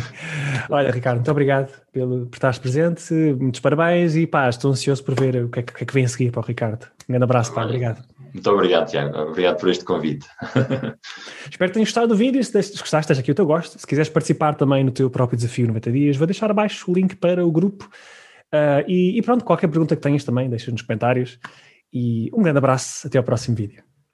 Olha, 0.70 0.90
Ricardo, 0.90 1.16
muito 1.16 1.30
obrigado 1.30 1.72
pelo, 1.90 2.26
por 2.26 2.36
estares 2.36 2.58
presente, 2.58 3.12
muitos 3.40 3.60
parabéns 3.60 4.14
e 4.14 4.26
pá, 4.26 4.48
estou 4.48 4.70
ansioso 4.70 5.02
por 5.02 5.18
ver 5.18 5.44
o 5.44 5.48
que 5.48 5.60
é 5.60 5.62
que, 5.62 5.72
que, 5.72 5.82
é 5.82 5.86
que 5.86 5.94
vem 5.94 6.04
a 6.04 6.08
seguir 6.08 6.30
para 6.30 6.40
o 6.40 6.44
Ricardo. 6.44 6.84
Um 7.08 7.12
grande 7.12 7.24
abraço, 7.24 7.52
pá, 7.52 7.64
obrigado. 7.64 8.04
Muito 8.32 8.50
obrigado, 8.50 8.88
Tiago. 8.88 9.16
Obrigado 9.18 9.58
por 9.58 9.68
este 9.68 9.84
convite. 9.84 10.26
Espero 11.50 11.70
que 11.70 11.74
tenhas 11.74 11.88
gostado 11.88 12.08
do 12.08 12.16
vídeo. 12.16 12.42
Se 12.42 12.52
gostaste, 12.52 13.08
deixa 13.08 13.20
aqui 13.20 13.30
o 13.30 13.34
teu 13.34 13.46
gosto. 13.46 13.78
Se 13.78 13.86
quiseres 13.86 14.08
participar 14.08 14.54
também 14.54 14.84
no 14.84 14.90
teu 14.90 15.10
próprio 15.10 15.36
desafio 15.36 15.66
90 15.68 15.92
dias, 15.92 16.16
vou 16.16 16.26
deixar 16.26 16.50
abaixo 16.50 16.90
o 16.90 16.94
link 16.94 17.16
para 17.16 17.44
o 17.44 17.50
grupo. 17.50 17.88
Uh, 18.52 18.84
e, 18.86 19.18
e 19.18 19.22
pronto, 19.22 19.44
qualquer 19.44 19.68
pergunta 19.68 19.94
que 19.94 20.02
tenhas 20.02 20.24
também, 20.24 20.48
deixa 20.48 20.70
nos 20.70 20.82
comentários. 20.82 21.38
E 21.92 22.30
um 22.34 22.42
grande 22.42 22.58
abraço. 22.58 23.06
Até 23.06 23.18
ao 23.18 23.24
próximo 23.24 23.56
vídeo. 23.56 23.87